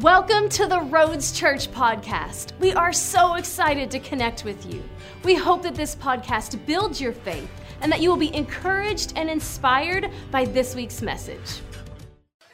Welcome 0.00 0.48
to 0.48 0.66
the 0.66 0.80
Roads 0.80 1.30
Church 1.30 1.70
podcast. 1.70 2.50
We 2.58 2.72
are 2.72 2.92
so 2.92 3.34
excited 3.34 3.92
to 3.92 4.00
connect 4.00 4.44
with 4.44 4.66
you. 4.66 4.82
We 5.22 5.36
hope 5.36 5.62
that 5.62 5.76
this 5.76 5.94
podcast 5.94 6.66
builds 6.66 7.00
your 7.00 7.12
faith 7.12 7.48
and 7.80 7.92
that 7.92 8.00
you 8.00 8.10
will 8.10 8.16
be 8.16 8.34
encouraged 8.34 9.12
and 9.14 9.30
inspired 9.30 10.10
by 10.32 10.46
this 10.46 10.74
week's 10.74 11.00
message. 11.00 11.60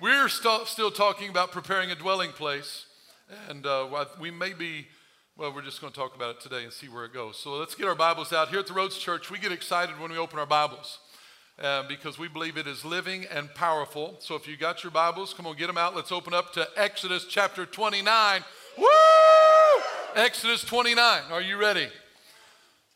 We're 0.03 0.29
st- 0.29 0.67
still 0.67 0.91
talking 0.91 1.31
about 1.31 1.51
preparing 1.51 1.91
a 1.91 1.95
dwelling 1.95 2.33
place, 2.33 2.85
and 3.49 3.65
uh, 3.65 4.05
we 4.21 4.31
may 4.31 4.53
be, 4.53 4.89
well, 5.35 5.55
we're 5.55 5.63
just 5.63 5.81
going 5.81 5.95
to 5.95 5.99
talk 5.99 6.15
about 6.15 6.37
it 6.37 6.41
today 6.43 6.65
and 6.65 6.73
see 6.73 6.89
where 6.89 7.07
it 7.07 7.15
goes. 7.15 7.39
So 7.39 7.53
let's 7.53 7.75
get 7.75 7.87
our 7.87 7.95
Bibles 7.95 8.35
out. 8.35 8.51
Here 8.51 8.59
at 8.59 8.67
the 8.67 8.75
Roads 8.75 8.99
Church, 8.99 9.31
we 9.31 9.39
get 9.39 9.51
excited 9.51 9.99
when 9.99 10.11
we 10.11 10.19
open 10.19 10.39
our 10.39 10.45
Bibles. 10.45 10.99
Uh, 11.61 11.83
because 11.87 12.19
we 12.19 12.27
believe 12.27 12.57
it 12.57 12.67
is 12.67 12.87
living 12.87 13.27
and 13.27 13.55
powerful. 13.55 14.17
So 14.21 14.35
if 14.35 14.49
you 14.49 14.57
got 14.57 14.83
your 14.83 14.91
Bibles, 14.91 15.35
come 15.35 15.47
on, 15.47 15.57
get 15.57 15.67
them 15.67 15.77
out. 15.77 15.95
Let's 15.95 16.11
open 16.11 16.33
up 16.33 16.55
to 16.55 16.67
Exodus 16.75 17.27
chapter 17.29 17.67
29. 17.67 18.43
Woo! 18.79 18.87
Exodus 20.17 20.65
29. 20.65 21.23
Are 21.31 21.43
you 21.43 21.59
ready? 21.59 21.89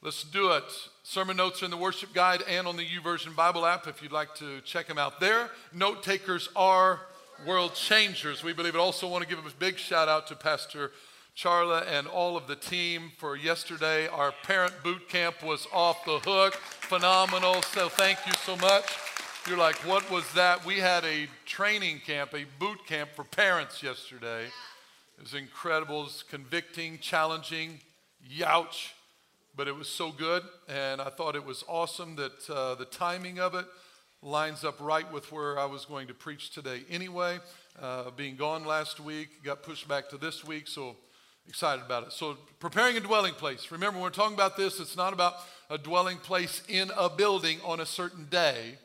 Let's 0.01 0.24
do 0.24 0.52
it. 0.52 0.65
Sermon 1.02 1.37
notes 1.37 1.61
are 1.61 1.66
in 1.66 1.71
the 1.71 1.77
worship 1.77 2.15
guide 2.15 2.43
and 2.48 2.66
on 2.66 2.79
the 2.79 2.87
YouVersion 2.87 3.37
Bible 3.37 3.66
app 3.66 3.87
if 3.87 4.02
you'd 4.02 4.12
like 4.12 4.35
to 4.37 4.62
check 4.62 4.87
them 4.87 4.96
out 4.96 5.21
there. 5.21 5.51
Note 5.74 6.02
takers 6.02 6.49
are 6.57 7.01
world 7.46 7.74
changers. 7.74 8.43
We 8.43 8.55
believe 8.55 8.74
it. 8.74 8.79
Also, 8.79 9.07
want 9.07 9.23
to 9.23 9.29
give 9.29 9.45
a 9.45 9.51
big 9.59 9.77
shout 9.77 10.09
out 10.09 10.27
to 10.29 10.35
Pastor 10.35 10.93
Charla 11.37 11.84
and 11.88 12.06
all 12.06 12.37
of 12.37 12.47
the 12.47 12.55
team 12.56 13.11
for 13.19 13.37
yesterday. 13.37 14.06
Our 14.06 14.33
parent 14.45 14.73
boot 14.84 15.09
camp 15.09 15.43
was 15.43 15.66
off 15.73 16.05
the 16.05 16.20
hook. 16.20 16.55
Phenomenal. 16.55 17.62
So 17.62 17.88
thank 17.88 18.19
you 18.27 18.33
so 18.45 18.57
much. 18.57 18.84
You're 19.48 19.59
like, 19.59 19.77
what 19.84 20.09
was 20.10 20.24
that? 20.34 20.65
We 20.65 20.77
had 20.79 21.05
a 21.05 21.29
training 21.45 22.01
camp, 22.07 22.33
a 22.34 22.45
boot 22.59 22.87
camp 22.87 23.10
for 23.15 23.24
parents 23.24 23.83
yesterday. 23.83 24.45
It 24.45 25.23
was 25.23 25.34
incredible, 25.34 26.01
it 26.01 26.05
was 26.05 26.24
convicting, 26.29 26.98
challenging, 26.98 27.80
youch, 28.27 28.93
but 29.55 29.68
it 29.68 29.77
was 29.77 29.88
so 29.88 30.12
good. 30.12 30.45
And 30.68 31.01
I 31.01 31.10
thought 31.10 31.37
it 31.37 31.45
was 31.45 31.62
awesome 31.68 32.16
that 32.16 32.49
uh, 32.49 32.74
the 32.77 32.87
timing 32.87 33.38
of 33.38 33.55
it 33.55 33.66
lines 34.23 34.65
up 34.65 34.80
right 34.80 35.10
with 35.12 35.30
where 35.30 35.59
I 35.59 35.66
was 35.66 35.85
going 35.85 36.07
to 36.09 36.15
preach 36.15 36.51
today 36.51 36.82
anyway. 36.88 37.38
Uh, 37.80 38.10
being 38.16 38.37
gone 38.37 38.65
last 38.65 38.99
week, 38.99 39.43
got 39.45 39.62
pushed 39.62 39.87
back 39.87 40.09
to 40.10 40.16
this 40.16 40.45
week, 40.45 40.68
so 40.68 40.96
excited 41.48 41.84
about 41.84 42.06
it. 42.06 42.12
So, 42.12 42.37
preparing 42.59 42.96
a 42.96 43.00
dwelling 43.00 43.34
place. 43.34 43.70
Remember, 43.70 43.98
when 43.98 44.04
we're 44.04 44.10
talking 44.10 44.34
about 44.34 44.56
this, 44.56 44.80
it's 44.80 44.96
not 44.96 45.12
about 45.12 45.34
a 45.70 45.78
dwelling 45.78 46.18
place 46.18 46.62
in 46.68 46.90
a 46.96 47.09
building 47.09 47.59
on 47.64 47.80
a 47.80 47.87
certain 47.87 48.26
day. 48.26 48.78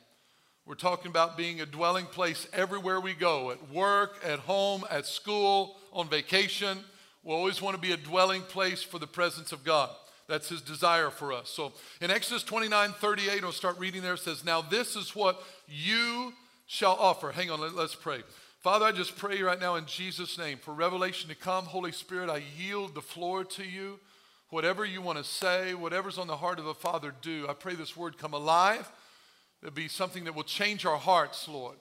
We're 0.66 0.76
talking 0.76 1.10
about 1.10 1.36
being 1.36 1.62
a 1.62 1.66
dwelling 1.66 2.06
place 2.06 2.48
everywhere 2.54 3.00
we 3.00 3.16
go 3.16 3.52
at 3.52 3.72
work, 3.72 4.18
at 4.24 4.40
home, 4.40 4.84
at 4.92 5.08
school, 5.08 5.78
on 5.92 6.08
vacation. 6.10 6.78
We 7.24 7.34
always 7.34 7.62
want 7.62 7.76
to 7.76 7.82
be 7.82 7.92
a 7.92 7.98
dwelling 7.98 8.44
place 8.44 8.84
for 8.84 9.00
the 9.00 9.08
presence 9.08 9.52
of 9.52 9.64
God. 9.64 9.90
That's 10.28 10.48
his 10.48 10.62
desire 10.62 11.10
for 11.10 11.34
us. 11.34 11.50
So 11.50 11.74
in 12.02 12.12
Exodus 12.12 12.44
29 12.44 12.94
38, 12.94 13.44
I'll 13.44 13.52
start 13.52 13.80
reading 13.80 14.04
there. 14.04 14.14
It 14.14 14.20
says, 14.20 14.46
Now 14.46 14.62
this 14.62 14.96
is 14.96 15.16
what 15.16 15.42
you 15.68 16.34
shall 16.68 16.94
offer. 16.94 17.32
Hang 17.32 17.50
on, 17.50 17.60
let, 17.60 17.74
us 17.74 17.96
pray. 17.96 18.22
Father, 18.62 18.86
I 18.86 18.92
just 18.92 19.16
pray 19.16 19.42
right 19.42 19.58
now 19.60 19.76
in 19.76 19.86
Jesus' 19.86 20.38
name 20.38 20.58
for 20.58 20.74
revelation 20.74 21.30
to 21.30 21.36
come. 21.36 21.64
Holy 21.64 21.94
Spirit, 21.94 22.30
I 22.30 22.44
yield 22.58 22.94
the 22.94 23.02
floor 23.02 23.46
to 23.46 23.64
you. 23.64 24.02
Whatever 24.50 24.84
you 24.84 25.02
want 25.02 25.18
to 25.18 25.24
say, 25.24 25.74
whatever's 25.74 26.18
on 26.18 26.28
the 26.28 26.36
heart 26.36 26.60
of 26.60 26.68
a 26.68 26.74
father, 26.74 27.14
do. 27.22 27.46
I 27.48 27.54
pray 27.54 27.76
this 27.76 27.96
word 27.96 28.18
come 28.18 28.34
alive. 28.34 28.92
It'll 29.62 29.74
be 29.74 29.88
something 29.88 30.26
that 30.26 30.36
will 30.36 30.44
change 30.44 30.86
our 30.86 30.98
hearts, 30.98 31.48
Lord. 31.48 31.78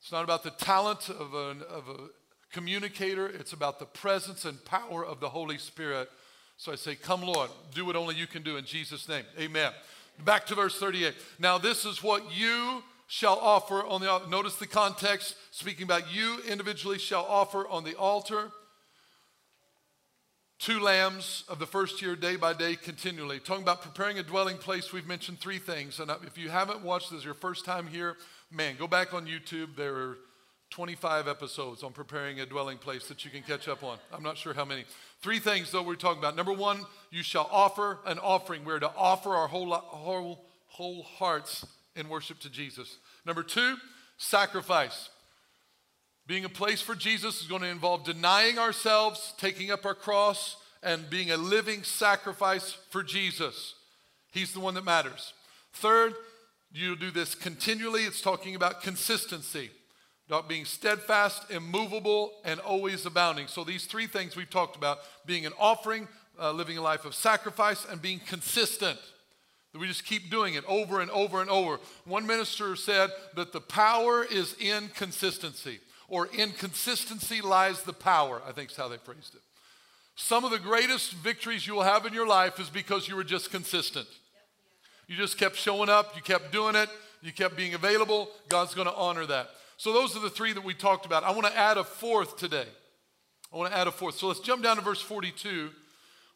It's 0.00 0.10
not 0.10 0.24
about 0.24 0.42
the 0.42 0.52
talent 0.52 1.10
of, 1.10 1.34
an, 1.34 1.62
of 1.68 1.86
a 1.90 2.08
communicator, 2.50 3.26
it's 3.26 3.52
about 3.52 3.78
the 3.78 3.84
presence 3.84 4.46
and 4.46 4.64
power 4.64 5.04
of 5.04 5.20
the 5.20 5.28
Holy 5.28 5.58
Spirit. 5.58 6.08
So 6.56 6.72
I 6.72 6.76
say, 6.76 6.94
Come, 6.94 7.20
Lord, 7.20 7.50
do 7.74 7.84
what 7.84 7.94
only 7.94 8.14
you 8.14 8.26
can 8.26 8.42
do 8.42 8.56
in 8.56 8.64
Jesus' 8.64 9.06
name. 9.06 9.24
Amen. 9.38 9.72
Back 10.24 10.46
to 10.46 10.54
verse 10.54 10.78
38. 10.78 11.14
Now, 11.38 11.58
this 11.58 11.84
is 11.84 12.02
what 12.02 12.34
you 12.34 12.82
shall 13.10 13.40
offer 13.40 13.84
on 13.84 14.00
the. 14.00 14.22
Notice 14.28 14.54
the 14.54 14.68
context, 14.68 15.34
speaking 15.50 15.82
about 15.82 16.14
you 16.14 16.38
individually 16.48 16.96
shall 16.96 17.24
offer 17.24 17.66
on 17.66 17.82
the 17.82 17.96
altar 17.96 18.52
two 20.60 20.78
lambs 20.78 21.42
of 21.48 21.58
the 21.58 21.66
first 21.66 22.00
year, 22.00 22.14
day 22.14 22.36
by 22.36 22.52
day, 22.52 22.76
continually. 22.76 23.40
Talking 23.40 23.64
about 23.64 23.82
preparing 23.82 24.20
a 24.20 24.22
dwelling 24.22 24.58
place, 24.58 24.92
we've 24.92 25.08
mentioned 25.08 25.40
three 25.40 25.58
things. 25.58 25.98
And 25.98 26.08
if 26.24 26.38
you 26.38 26.50
haven't 26.50 26.82
watched 26.82 27.10
this, 27.10 27.24
your 27.24 27.34
first 27.34 27.64
time 27.64 27.88
here, 27.88 28.16
man, 28.48 28.76
go 28.78 28.86
back 28.86 29.12
on 29.12 29.26
YouTube. 29.26 29.74
There 29.74 29.96
are 29.96 30.18
25 30.70 31.26
episodes 31.26 31.82
on 31.82 31.92
preparing 31.92 32.38
a 32.38 32.46
dwelling 32.46 32.78
place 32.78 33.08
that 33.08 33.24
you 33.24 33.30
can 33.32 33.42
catch 33.42 33.66
up 33.66 33.82
on. 33.82 33.98
I'm 34.12 34.22
not 34.22 34.38
sure 34.38 34.54
how 34.54 34.64
many. 34.64 34.84
Three 35.20 35.40
things, 35.40 35.72
though, 35.72 35.82
we're 35.82 35.96
talking 35.96 36.20
about. 36.20 36.36
Number 36.36 36.52
one, 36.52 36.84
you 37.10 37.24
shall 37.24 37.48
offer 37.50 37.98
an 38.06 38.20
offering. 38.20 38.64
We're 38.64 38.78
to 38.78 38.92
offer 38.96 39.30
our 39.30 39.48
whole, 39.48 39.72
whole, 39.72 40.44
whole 40.68 41.02
hearts 41.02 41.66
in 42.00 42.08
worship 42.08 42.40
to 42.40 42.50
Jesus. 42.50 42.98
Number 43.24 43.44
two, 43.44 43.76
sacrifice. 44.16 45.08
Being 46.26 46.44
a 46.44 46.48
place 46.48 46.80
for 46.80 46.94
Jesus 46.94 47.40
is 47.40 47.46
going 47.46 47.62
to 47.62 47.68
involve 47.68 48.04
denying 48.04 48.58
ourselves, 48.58 49.34
taking 49.38 49.70
up 49.70 49.84
our 49.86 49.94
cross, 49.94 50.56
and 50.82 51.08
being 51.10 51.30
a 51.30 51.36
living 51.36 51.82
sacrifice 51.82 52.72
for 52.90 53.02
Jesus. 53.02 53.74
He's 54.32 54.52
the 54.52 54.60
one 54.60 54.74
that 54.74 54.84
matters. 54.84 55.32
Third, 55.72 56.14
you 56.72 56.96
do 56.96 57.10
this 57.10 57.34
continually. 57.34 58.04
It's 58.04 58.20
talking 58.20 58.54
about 58.54 58.82
consistency, 58.82 59.70
about 60.28 60.48
being 60.48 60.64
steadfast, 60.64 61.50
immovable, 61.50 62.32
and 62.44 62.60
always 62.60 63.04
abounding. 63.06 63.48
So, 63.48 63.64
these 63.64 63.86
three 63.86 64.06
things 64.06 64.36
we've 64.36 64.48
talked 64.48 64.76
about 64.76 64.98
being 65.26 65.46
an 65.46 65.52
offering, 65.58 66.06
uh, 66.40 66.52
living 66.52 66.78
a 66.78 66.82
life 66.82 67.04
of 67.04 67.14
sacrifice, 67.14 67.84
and 67.84 68.00
being 68.00 68.20
consistent. 68.20 68.98
We 69.78 69.86
just 69.86 70.04
keep 70.04 70.30
doing 70.30 70.54
it 70.54 70.64
over 70.66 71.00
and 71.00 71.10
over 71.12 71.40
and 71.40 71.48
over. 71.48 71.78
One 72.04 72.26
minister 72.26 72.74
said 72.74 73.10
that 73.36 73.52
the 73.52 73.60
power 73.60 74.24
is 74.24 74.56
in 74.58 74.88
consistency, 74.88 75.78
or 76.08 76.28
in 76.36 76.50
consistency 76.50 77.40
lies 77.40 77.82
the 77.82 77.92
power, 77.92 78.42
I 78.46 78.50
think 78.52 78.70
is 78.70 78.76
how 78.76 78.88
they 78.88 78.96
phrased 78.96 79.34
it. 79.34 79.42
Some 80.16 80.44
of 80.44 80.50
the 80.50 80.58
greatest 80.58 81.12
victories 81.12 81.66
you 81.66 81.74
will 81.74 81.82
have 81.82 82.04
in 82.04 82.12
your 82.12 82.26
life 82.26 82.58
is 82.58 82.68
because 82.68 83.08
you 83.08 83.14
were 83.14 83.24
just 83.24 83.50
consistent. 83.50 84.08
You 85.06 85.16
just 85.16 85.38
kept 85.38 85.56
showing 85.56 85.88
up, 85.88 86.14
you 86.16 86.22
kept 86.22 86.52
doing 86.52 86.74
it, 86.74 86.88
you 87.22 87.32
kept 87.32 87.56
being 87.56 87.74
available. 87.74 88.28
God's 88.48 88.74
going 88.74 88.88
to 88.88 88.94
honor 88.94 89.24
that. 89.26 89.50
So, 89.76 89.92
those 89.92 90.14
are 90.16 90.20
the 90.20 90.30
three 90.30 90.52
that 90.52 90.62
we 90.62 90.74
talked 90.74 91.06
about. 91.06 91.24
I 91.24 91.30
want 91.30 91.46
to 91.46 91.56
add 91.56 91.78
a 91.78 91.84
fourth 91.84 92.36
today. 92.36 92.66
I 93.52 93.56
want 93.56 93.72
to 93.72 93.78
add 93.78 93.86
a 93.86 93.90
fourth. 93.90 94.16
So, 94.16 94.28
let's 94.28 94.40
jump 94.40 94.62
down 94.62 94.76
to 94.76 94.82
verse 94.82 95.00
42. 95.00 95.70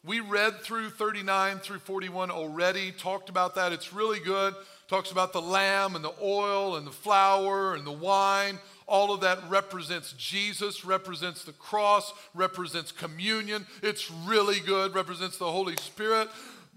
We 0.05 0.19
read 0.19 0.61
through 0.61 0.91
39 0.91 1.59
through 1.59 1.79
41 1.79 2.29
already, 2.29 2.91
talked 2.91 3.29
about 3.29 3.55
that. 3.55 3.73
It's 3.73 3.91
really 3.91 4.19
good. 4.19 4.53
Talks 4.87 5.09
about 5.11 5.33
the 5.33 5.41
lamb 5.41 5.95
and 5.95 6.05
the 6.05 6.13
oil 6.21 6.75
and 6.75 6.85
the 6.85 6.91
flour 6.91 7.73
and 7.73 7.87
the 7.87 7.91
wine. 7.91 8.59
All 8.85 9.11
of 9.11 9.21
that 9.21 9.39
represents 9.49 10.13
Jesus, 10.13 10.85
represents 10.85 11.43
the 11.43 11.53
cross, 11.53 12.13
represents 12.35 12.91
communion. 12.91 13.65
It's 13.81 14.11
really 14.11 14.59
good, 14.59 14.93
represents 14.93 15.39
the 15.39 15.51
Holy 15.51 15.75
Spirit, 15.77 16.29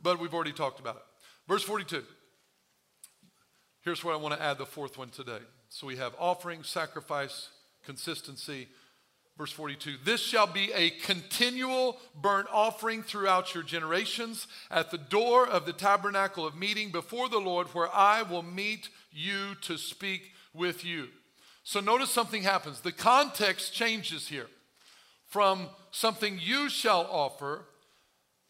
but 0.03 0.19
we've 0.19 0.33
already 0.33 0.53
talked 0.53 0.81
about 0.81 0.97
it. 0.97 1.03
Verse 1.47 1.63
42. 1.63 2.03
Here's 3.83 4.03
what 4.03 4.15
I 4.15 4.17
want 4.17 4.35
to 4.35 4.43
add 4.43 4.57
the 4.57 4.65
fourth 4.65 4.97
one 4.97 5.11
today. 5.11 5.41
So 5.69 5.87
we 5.87 5.97
have 5.97 6.15
offering, 6.19 6.63
sacrifice, 6.63 7.49
consistency, 7.85 8.69
Verse 9.39 9.53
42 9.53 9.99
This 10.05 10.21
shall 10.21 10.49
be 10.49 10.73
a 10.73 10.91
continual 10.91 11.97
burnt 12.21 12.49
offering 12.53 13.05
throughout 13.05 13.55
your 13.55 13.63
generations 13.63 14.49
at 14.71 14.91
the 14.91 14.99
door 14.99 15.47
of 15.47 15.65
the 15.65 15.73
tabernacle 15.73 16.45
of 16.45 16.57
meeting 16.57 16.91
before 16.91 17.29
the 17.29 17.39
Lord, 17.39 17.69
where 17.69 17.95
I 17.95 18.23
will 18.23 18.43
meet 18.43 18.89
you 19.13 19.55
to 19.63 19.79
speak 19.79 20.33
with 20.53 20.85
you. 20.85 21.07
So 21.63 21.81
notice 21.81 22.11
something 22.11 22.43
happens. 22.43 22.81
The 22.81 22.93
context 22.93 23.73
changes 23.73 24.27
here 24.27 24.49
from 25.27 25.69
something 25.93 26.39
you 26.41 26.69
shall 26.69 27.07
offer 27.11 27.65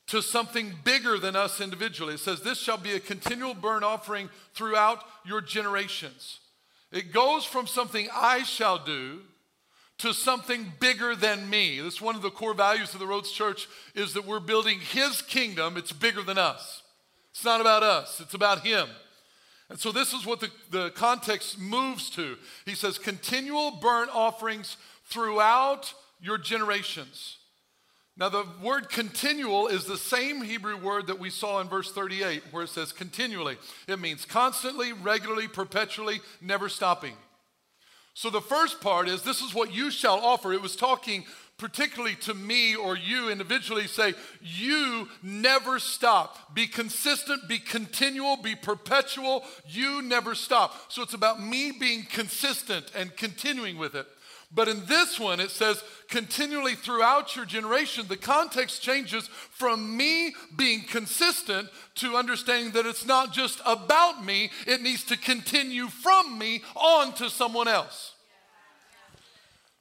to 0.06 0.22
something 0.22 0.72
bigger 0.84 1.18
than 1.18 1.36
us 1.36 1.60
individually. 1.60 2.14
It 2.14 2.20
says, 2.20 2.40
This 2.40 2.58
shall 2.58 2.78
be 2.78 2.94
a 2.94 3.00
continual 3.00 3.52
burnt 3.52 3.84
offering 3.84 4.30
throughout 4.54 5.04
your 5.26 5.42
generations. 5.42 6.40
It 6.90 7.12
goes 7.12 7.44
from 7.44 7.66
something 7.66 8.08
I 8.14 8.42
shall 8.44 8.82
do 8.82 9.20
to 9.98 10.14
something 10.14 10.72
bigger 10.78 11.16
than 11.16 11.50
me. 11.50 11.80
That's 11.80 12.00
one 12.00 12.14
of 12.14 12.22
the 12.22 12.30
core 12.30 12.54
values 12.54 12.94
of 12.94 13.00
the 13.00 13.06
Roads 13.06 13.32
Church 13.32 13.68
is 13.94 14.14
that 14.14 14.26
we're 14.26 14.40
building 14.40 14.78
his 14.78 15.22
kingdom. 15.22 15.76
It's 15.76 15.92
bigger 15.92 16.22
than 16.22 16.38
us. 16.38 16.82
It's 17.30 17.44
not 17.44 17.60
about 17.60 17.82
us, 17.82 18.20
it's 18.20 18.34
about 18.34 18.66
him. 18.66 18.88
And 19.70 19.78
so 19.78 19.92
this 19.92 20.14
is 20.14 20.24
what 20.24 20.40
the, 20.40 20.50
the 20.70 20.90
context 20.90 21.58
moves 21.58 22.08
to. 22.10 22.36
He 22.64 22.74
says, 22.74 22.98
continual 22.98 23.72
burnt 23.72 24.10
offerings 24.14 24.78
throughout 25.04 25.92
your 26.20 26.38
generations. 26.38 27.36
Now, 28.16 28.28
the 28.28 28.44
word 28.62 28.88
continual 28.88 29.68
is 29.68 29.84
the 29.84 29.96
same 29.96 30.42
Hebrew 30.42 30.76
word 30.76 31.06
that 31.06 31.20
we 31.20 31.30
saw 31.30 31.60
in 31.60 31.68
verse 31.68 31.92
38, 31.92 32.42
where 32.50 32.64
it 32.64 32.70
says 32.70 32.92
continually. 32.92 33.58
It 33.86 34.00
means 34.00 34.24
constantly, 34.24 34.92
regularly, 34.92 35.46
perpetually, 35.46 36.20
never 36.40 36.68
stopping. 36.68 37.14
So 38.18 38.30
the 38.30 38.40
first 38.40 38.80
part 38.80 39.08
is 39.08 39.22
this 39.22 39.42
is 39.42 39.54
what 39.54 39.72
you 39.72 39.92
shall 39.92 40.18
offer. 40.18 40.52
It 40.52 40.60
was 40.60 40.74
talking 40.74 41.24
particularly 41.56 42.16
to 42.16 42.34
me 42.34 42.74
or 42.74 42.96
you 42.96 43.30
individually, 43.30 43.86
say, 43.86 44.12
you 44.42 45.08
never 45.22 45.78
stop. 45.78 46.52
Be 46.52 46.66
consistent, 46.66 47.46
be 47.46 47.60
continual, 47.60 48.36
be 48.36 48.56
perpetual. 48.56 49.44
You 49.68 50.02
never 50.02 50.34
stop. 50.34 50.90
So 50.90 51.00
it's 51.02 51.14
about 51.14 51.40
me 51.40 51.70
being 51.70 52.02
consistent 52.10 52.90
and 52.92 53.16
continuing 53.16 53.78
with 53.78 53.94
it. 53.94 54.08
But 54.50 54.68
in 54.68 54.86
this 54.86 55.20
one, 55.20 55.40
it 55.40 55.50
says 55.50 55.82
continually 56.08 56.74
throughout 56.74 57.36
your 57.36 57.44
generation. 57.44 58.06
The 58.08 58.16
context 58.16 58.80
changes 58.80 59.28
from 59.50 59.96
me 59.96 60.34
being 60.56 60.82
consistent 60.82 61.68
to 61.96 62.16
understanding 62.16 62.72
that 62.72 62.86
it's 62.86 63.04
not 63.04 63.32
just 63.32 63.60
about 63.66 64.24
me, 64.24 64.50
it 64.66 64.80
needs 64.80 65.04
to 65.04 65.18
continue 65.18 65.88
from 65.88 66.38
me 66.38 66.62
on 66.74 67.12
to 67.14 67.28
someone 67.28 67.68
else. 67.68 68.14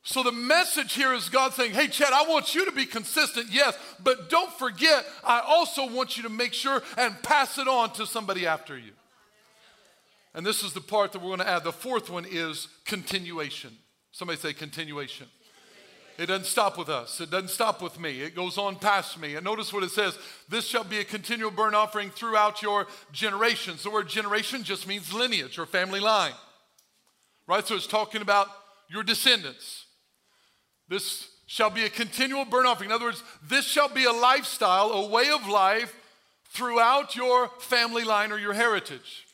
So 0.03 0.23
the 0.23 0.31
message 0.31 0.93
here 0.93 1.13
is 1.13 1.27
God 1.27 1.53
saying, 1.53 1.73
Hey, 1.73 1.87
Chad, 1.87 2.13
I 2.13 2.23
want 2.29 2.55
you 2.55 2.65
to 2.65 2.71
be 2.71 2.85
consistent, 2.85 3.47
yes, 3.51 3.77
but 4.01 4.29
don't 4.29 4.51
forget, 4.53 5.05
I 5.23 5.41
also 5.45 5.89
want 5.89 6.15
you 6.17 6.23
to 6.23 6.29
make 6.29 6.53
sure 6.53 6.81
and 6.97 7.21
pass 7.23 7.57
it 7.57 7.67
on 7.67 7.91
to 7.93 8.05
somebody 8.05 8.45
after 8.45 8.77
you. 8.77 8.91
And 10.33 10.45
this 10.45 10.63
is 10.63 10.71
the 10.73 10.81
part 10.81 11.11
that 11.11 11.19
we're 11.19 11.35
going 11.35 11.39
to 11.39 11.49
add. 11.49 11.63
The 11.63 11.73
fourth 11.73 12.09
one 12.09 12.25
is 12.29 12.67
continuation. 12.85 13.77
Somebody 14.17 14.39
say 14.39 14.51
continuation. 14.51 15.27
It 16.17 16.25
doesn't 16.25 16.47
stop 16.47 16.75
with 16.75 16.89
us. 16.89 17.21
It 17.21 17.29
doesn't 17.29 17.51
stop 17.51 17.83
with 17.83 17.99
me. 17.99 18.21
It 18.21 18.33
goes 18.33 18.57
on 18.57 18.77
past 18.77 19.19
me. 19.19 19.35
And 19.35 19.45
notice 19.45 19.71
what 19.71 19.83
it 19.83 19.91
says 19.91 20.17
this 20.49 20.65
shall 20.65 20.83
be 20.83 20.97
a 20.97 21.03
continual 21.03 21.51
burnt 21.51 21.75
offering 21.75 22.09
throughout 22.09 22.63
your 22.63 22.87
generations. 23.11 23.83
The 23.83 23.91
word 23.91 24.09
generation 24.09 24.63
just 24.63 24.87
means 24.87 25.13
lineage 25.13 25.59
or 25.59 25.67
family 25.67 25.99
line, 25.99 26.33
right? 27.45 27.63
So 27.67 27.75
it's 27.75 27.85
talking 27.85 28.23
about 28.23 28.47
your 28.89 29.03
descendants. 29.03 29.85
This 30.89 31.29
shall 31.45 31.69
be 31.69 31.83
a 31.83 31.89
continual 31.89 32.45
burnt 32.45 32.65
offering. 32.65 32.89
In 32.89 32.95
other 32.95 33.05
words, 33.05 33.21
this 33.47 33.65
shall 33.65 33.89
be 33.89 34.05
a 34.05 34.11
lifestyle, 34.11 34.89
a 34.93 35.07
way 35.07 35.29
of 35.29 35.47
life 35.47 35.93
throughout 36.49 37.15
your 37.15 37.49
family 37.59 38.03
line 38.03 38.31
or 38.31 38.39
your 38.39 38.53
heritage. 38.53 39.26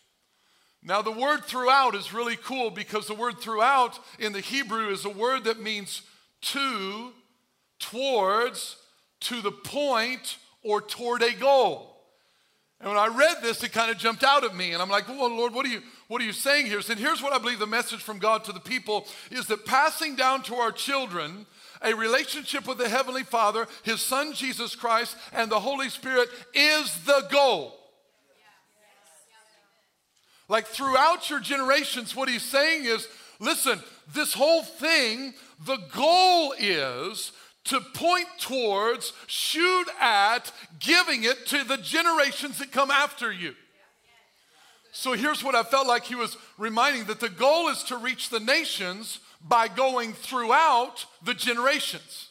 Now, 0.85 1.01
the 1.01 1.11
word 1.11 1.45
throughout 1.45 1.95
is 1.95 2.13
really 2.13 2.35
cool 2.35 2.69
because 2.69 3.07
the 3.07 3.13
word 3.13 3.39
throughout 3.39 3.97
in 4.19 4.33
the 4.33 4.41
Hebrew 4.41 4.89
is 4.89 5.05
a 5.05 5.09
word 5.09 5.45
that 5.45 5.61
means 5.61 6.01
to, 6.41 7.13
towards, 7.79 8.75
to 9.21 9.41
the 9.41 9.51
point, 9.51 10.37
or 10.61 10.81
toward 10.81 11.21
a 11.21 11.33
goal. 11.33 11.89
And 12.81 12.89
when 12.89 12.99
I 12.99 13.07
read 13.07 13.37
this, 13.41 13.63
it 13.63 13.71
kind 13.71 13.91
of 13.91 13.97
jumped 13.97 14.25
out 14.25 14.43
at 14.43 14.53
me. 14.53 14.73
And 14.73 14.81
I'm 14.81 14.89
like, 14.89 15.07
well, 15.07 15.29
Lord, 15.29 15.53
what 15.53 15.65
are 15.65 15.69
you, 15.69 15.81
what 16.09 16.21
are 16.21 16.25
you 16.25 16.33
saying 16.33 16.65
here? 16.65 16.81
And 16.89 16.99
here's 16.99 17.23
what 17.23 17.31
I 17.31 17.37
believe 17.37 17.59
the 17.59 17.65
message 17.65 18.01
from 18.01 18.19
God 18.19 18.43
to 18.43 18.51
the 18.51 18.59
people 18.59 19.07
is 19.31 19.47
that 19.47 19.65
passing 19.65 20.17
down 20.17 20.43
to 20.43 20.55
our 20.55 20.71
children 20.71 21.45
a 21.81 21.93
relationship 21.93 22.67
with 22.67 22.77
the 22.77 22.89
Heavenly 22.89 23.23
Father, 23.23 23.67
His 23.83 24.01
Son 24.01 24.33
Jesus 24.33 24.75
Christ, 24.75 25.15
and 25.31 25.49
the 25.49 25.61
Holy 25.61 25.87
Spirit 25.87 26.27
is 26.53 27.05
the 27.05 27.25
goal. 27.31 27.79
Like 30.53 30.67
throughout 30.67 31.31
your 31.31 31.39
generations, 31.39 32.15
what 32.15 32.29
he's 32.29 32.43
saying 32.43 32.85
is 32.85 33.07
listen, 33.39 33.79
this 34.13 34.35
whole 34.35 34.61
thing, 34.61 35.33
the 35.65 35.79
goal 35.91 36.53
is 36.59 37.31
to 37.63 37.79
point 37.95 38.27
towards, 38.37 39.13
shoot 39.25 39.87
at, 39.99 40.51
giving 40.79 41.23
it 41.23 41.47
to 41.47 41.63
the 41.63 41.77
generations 41.77 42.59
that 42.59 42.71
come 42.71 42.91
after 42.91 43.31
you. 43.31 43.55
So 44.91 45.13
here's 45.13 45.43
what 45.43 45.55
I 45.55 45.63
felt 45.63 45.87
like 45.87 46.03
he 46.03 46.13
was 46.13 46.37
reminding 46.59 47.05
that 47.05 47.19
the 47.19 47.29
goal 47.29 47.69
is 47.69 47.81
to 47.85 47.97
reach 47.97 48.29
the 48.29 48.39
nations 48.39 49.21
by 49.41 49.67
going 49.67 50.13
throughout 50.13 51.07
the 51.23 51.33
generations. 51.33 52.29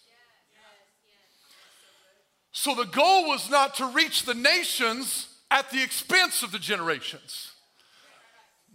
So 2.52 2.76
the 2.76 2.84
goal 2.84 3.26
was 3.26 3.50
not 3.50 3.74
to 3.78 3.86
reach 3.86 4.26
the 4.26 4.34
nations 4.34 5.26
at 5.50 5.72
the 5.72 5.82
expense 5.82 6.44
of 6.44 6.52
the 6.52 6.60
generations. 6.60 7.48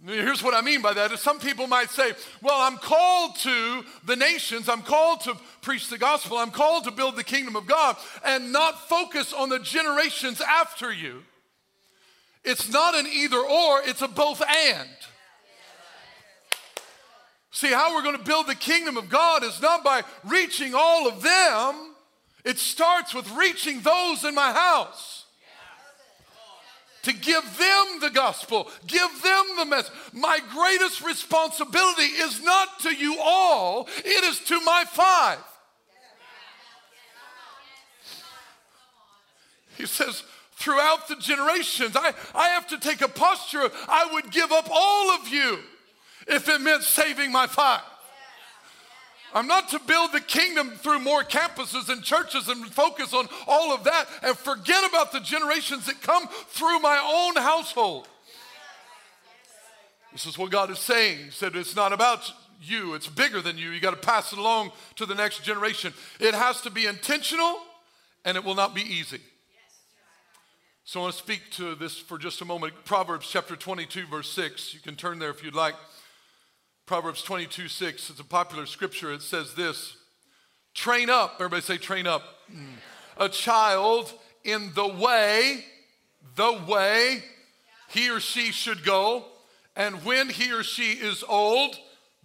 Here's 0.04 0.44
what 0.44 0.54
I 0.54 0.60
mean 0.60 0.80
by 0.80 0.92
that 0.92 1.10
is 1.10 1.20
some 1.20 1.40
people 1.40 1.66
might 1.66 1.90
say, 1.90 2.12
well, 2.40 2.60
I'm 2.60 2.76
called 2.76 3.34
to 3.36 3.84
the 4.04 4.14
nations, 4.14 4.68
I'm 4.68 4.82
called 4.82 5.22
to 5.22 5.36
preach 5.60 5.88
the 5.88 5.98
gospel, 5.98 6.38
I'm 6.38 6.52
called 6.52 6.84
to 6.84 6.92
build 6.92 7.16
the 7.16 7.24
kingdom 7.24 7.56
of 7.56 7.66
God, 7.66 7.96
and 8.24 8.52
not 8.52 8.88
focus 8.88 9.32
on 9.32 9.48
the 9.48 9.58
generations 9.58 10.40
after 10.40 10.92
you. 10.92 11.24
It's 12.44 12.70
not 12.72 12.94
an 12.94 13.06
either 13.06 13.38
or, 13.38 13.82
it's 13.82 14.02
a 14.02 14.08
both 14.08 14.40
and. 14.40 14.88
See, 17.50 17.72
how 17.72 17.92
we're 17.92 18.04
going 18.04 18.16
to 18.16 18.22
build 18.22 18.46
the 18.46 18.54
kingdom 18.54 18.96
of 18.96 19.08
God 19.08 19.42
is 19.42 19.60
not 19.60 19.82
by 19.82 20.04
reaching 20.24 20.74
all 20.76 21.08
of 21.08 21.22
them, 21.22 21.94
it 22.44 22.58
starts 22.58 23.14
with 23.14 23.28
reaching 23.32 23.80
those 23.80 24.22
in 24.22 24.34
my 24.36 24.52
house 24.52 25.24
to 27.02 27.12
give 27.12 27.42
them 27.58 28.00
the 28.00 28.10
gospel, 28.10 28.70
give 28.86 29.22
them 29.22 29.44
the 29.56 29.64
message. 29.64 29.92
My 30.12 30.40
greatest 30.50 31.02
responsibility 31.02 32.02
is 32.02 32.42
not 32.42 32.80
to 32.80 32.94
you 32.94 33.18
all, 33.20 33.88
it 34.04 34.24
is 34.24 34.40
to 34.40 34.60
my 34.60 34.84
five. 34.86 35.38
He 39.76 39.86
says, 39.86 40.24
throughout 40.56 41.06
the 41.06 41.14
generations, 41.16 41.94
I, 41.94 42.12
I 42.34 42.48
have 42.48 42.66
to 42.68 42.80
take 42.80 43.00
a 43.00 43.08
posture, 43.08 43.70
I 43.86 44.08
would 44.12 44.32
give 44.32 44.50
up 44.50 44.68
all 44.68 45.10
of 45.12 45.28
you 45.28 45.60
if 46.26 46.48
it 46.48 46.60
meant 46.60 46.82
saving 46.82 47.30
my 47.30 47.46
five. 47.46 47.82
I'm 49.34 49.46
not 49.46 49.68
to 49.70 49.80
build 49.86 50.12
the 50.12 50.20
kingdom 50.20 50.70
through 50.70 51.00
more 51.00 51.22
campuses 51.22 51.88
and 51.88 52.02
churches 52.02 52.48
and 52.48 52.66
focus 52.66 53.12
on 53.12 53.28
all 53.46 53.72
of 53.72 53.84
that 53.84 54.06
and 54.22 54.36
forget 54.36 54.88
about 54.88 55.12
the 55.12 55.20
generations 55.20 55.86
that 55.86 56.00
come 56.00 56.26
through 56.48 56.80
my 56.80 56.98
own 56.98 57.42
household. 57.42 58.08
This 60.12 60.26
is 60.26 60.38
what 60.38 60.50
God 60.50 60.70
is 60.70 60.78
saying. 60.78 61.26
He 61.26 61.30
said, 61.30 61.54
It's 61.54 61.76
not 61.76 61.92
about 61.92 62.32
you, 62.60 62.94
it's 62.94 63.06
bigger 63.06 63.40
than 63.40 63.58
you. 63.58 63.70
You 63.70 63.80
got 63.80 63.90
to 63.90 63.96
pass 63.96 64.32
it 64.32 64.38
along 64.38 64.72
to 64.96 65.06
the 65.06 65.14
next 65.14 65.44
generation. 65.44 65.92
It 66.18 66.34
has 66.34 66.60
to 66.62 66.70
be 66.70 66.86
intentional 66.86 67.58
and 68.24 68.36
it 68.36 68.44
will 68.44 68.54
not 68.54 68.74
be 68.74 68.82
easy. 68.82 69.20
So 70.84 71.00
I 71.00 71.02
want 71.02 71.16
to 71.16 71.22
speak 71.22 71.42
to 71.52 71.74
this 71.74 71.98
for 71.98 72.16
just 72.16 72.40
a 72.40 72.46
moment. 72.46 72.72
Proverbs 72.86 73.28
chapter 73.30 73.56
22, 73.56 74.06
verse 74.06 74.30
6. 74.30 74.72
You 74.72 74.80
can 74.80 74.96
turn 74.96 75.18
there 75.18 75.28
if 75.28 75.44
you'd 75.44 75.54
like. 75.54 75.74
Proverbs 76.88 77.20
22 77.20 77.68
6, 77.68 78.08
it's 78.08 78.18
a 78.18 78.24
popular 78.24 78.64
scripture. 78.64 79.12
It 79.12 79.20
says 79.20 79.52
this 79.52 79.94
train 80.72 81.10
up, 81.10 81.34
everybody 81.34 81.60
say 81.60 81.76
train 81.76 82.06
up, 82.06 82.22
a 83.18 83.28
child 83.28 84.10
in 84.42 84.72
the 84.74 84.88
way, 84.88 85.66
the 86.34 86.58
way 86.66 87.22
he 87.90 88.08
or 88.08 88.20
she 88.20 88.52
should 88.52 88.84
go, 88.84 89.26
and 89.76 90.02
when 90.02 90.30
he 90.30 90.50
or 90.50 90.62
she 90.62 90.92
is 90.92 91.22
old, 91.28 91.76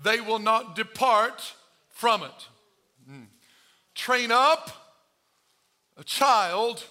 they 0.02 0.22
will 0.22 0.40
not 0.40 0.78
depart 0.78 1.42
from 1.90 2.24
it. 2.24 2.48
Mm. 3.12 3.26
Train 3.96 4.32
up 4.32 4.72
a 5.98 6.06
child 6.06 6.86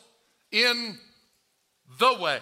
in 0.50 0.99
the 1.99 2.18
way. 2.20 2.40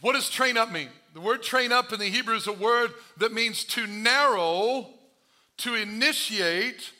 What 0.00 0.14
does 0.14 0.30
train 0.30 0.56
up 0.56 0.72
mean? 0.72 0.88
The 1.14 1.20
word 1.20 1.42
train 1.42 1.72
up 1.72 1.92
in 1.92 2.00
the 2.00 2.06
Hebrew 2.06 2.36
is 2.36 2.46
a 2.46 2.52
word 2.52 2.92
that 3.18 3.34
means 3.34 3.64
to 3.64 3.86
narrow, 3.86 4.88
to 5.58 5.74
initiate, 5.74 6.90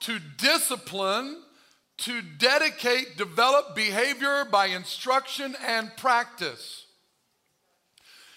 to 0.00 0.18
discipline, 0.36 1.42
to 1.98 2.20
dedicate, 2.20 3.16
develop 3.16 3.74
behavior 3.74 4.44
by 4.44 4.66
instruction 4.66 5.56
and 5.66 5.90
practice. 5.96 6.84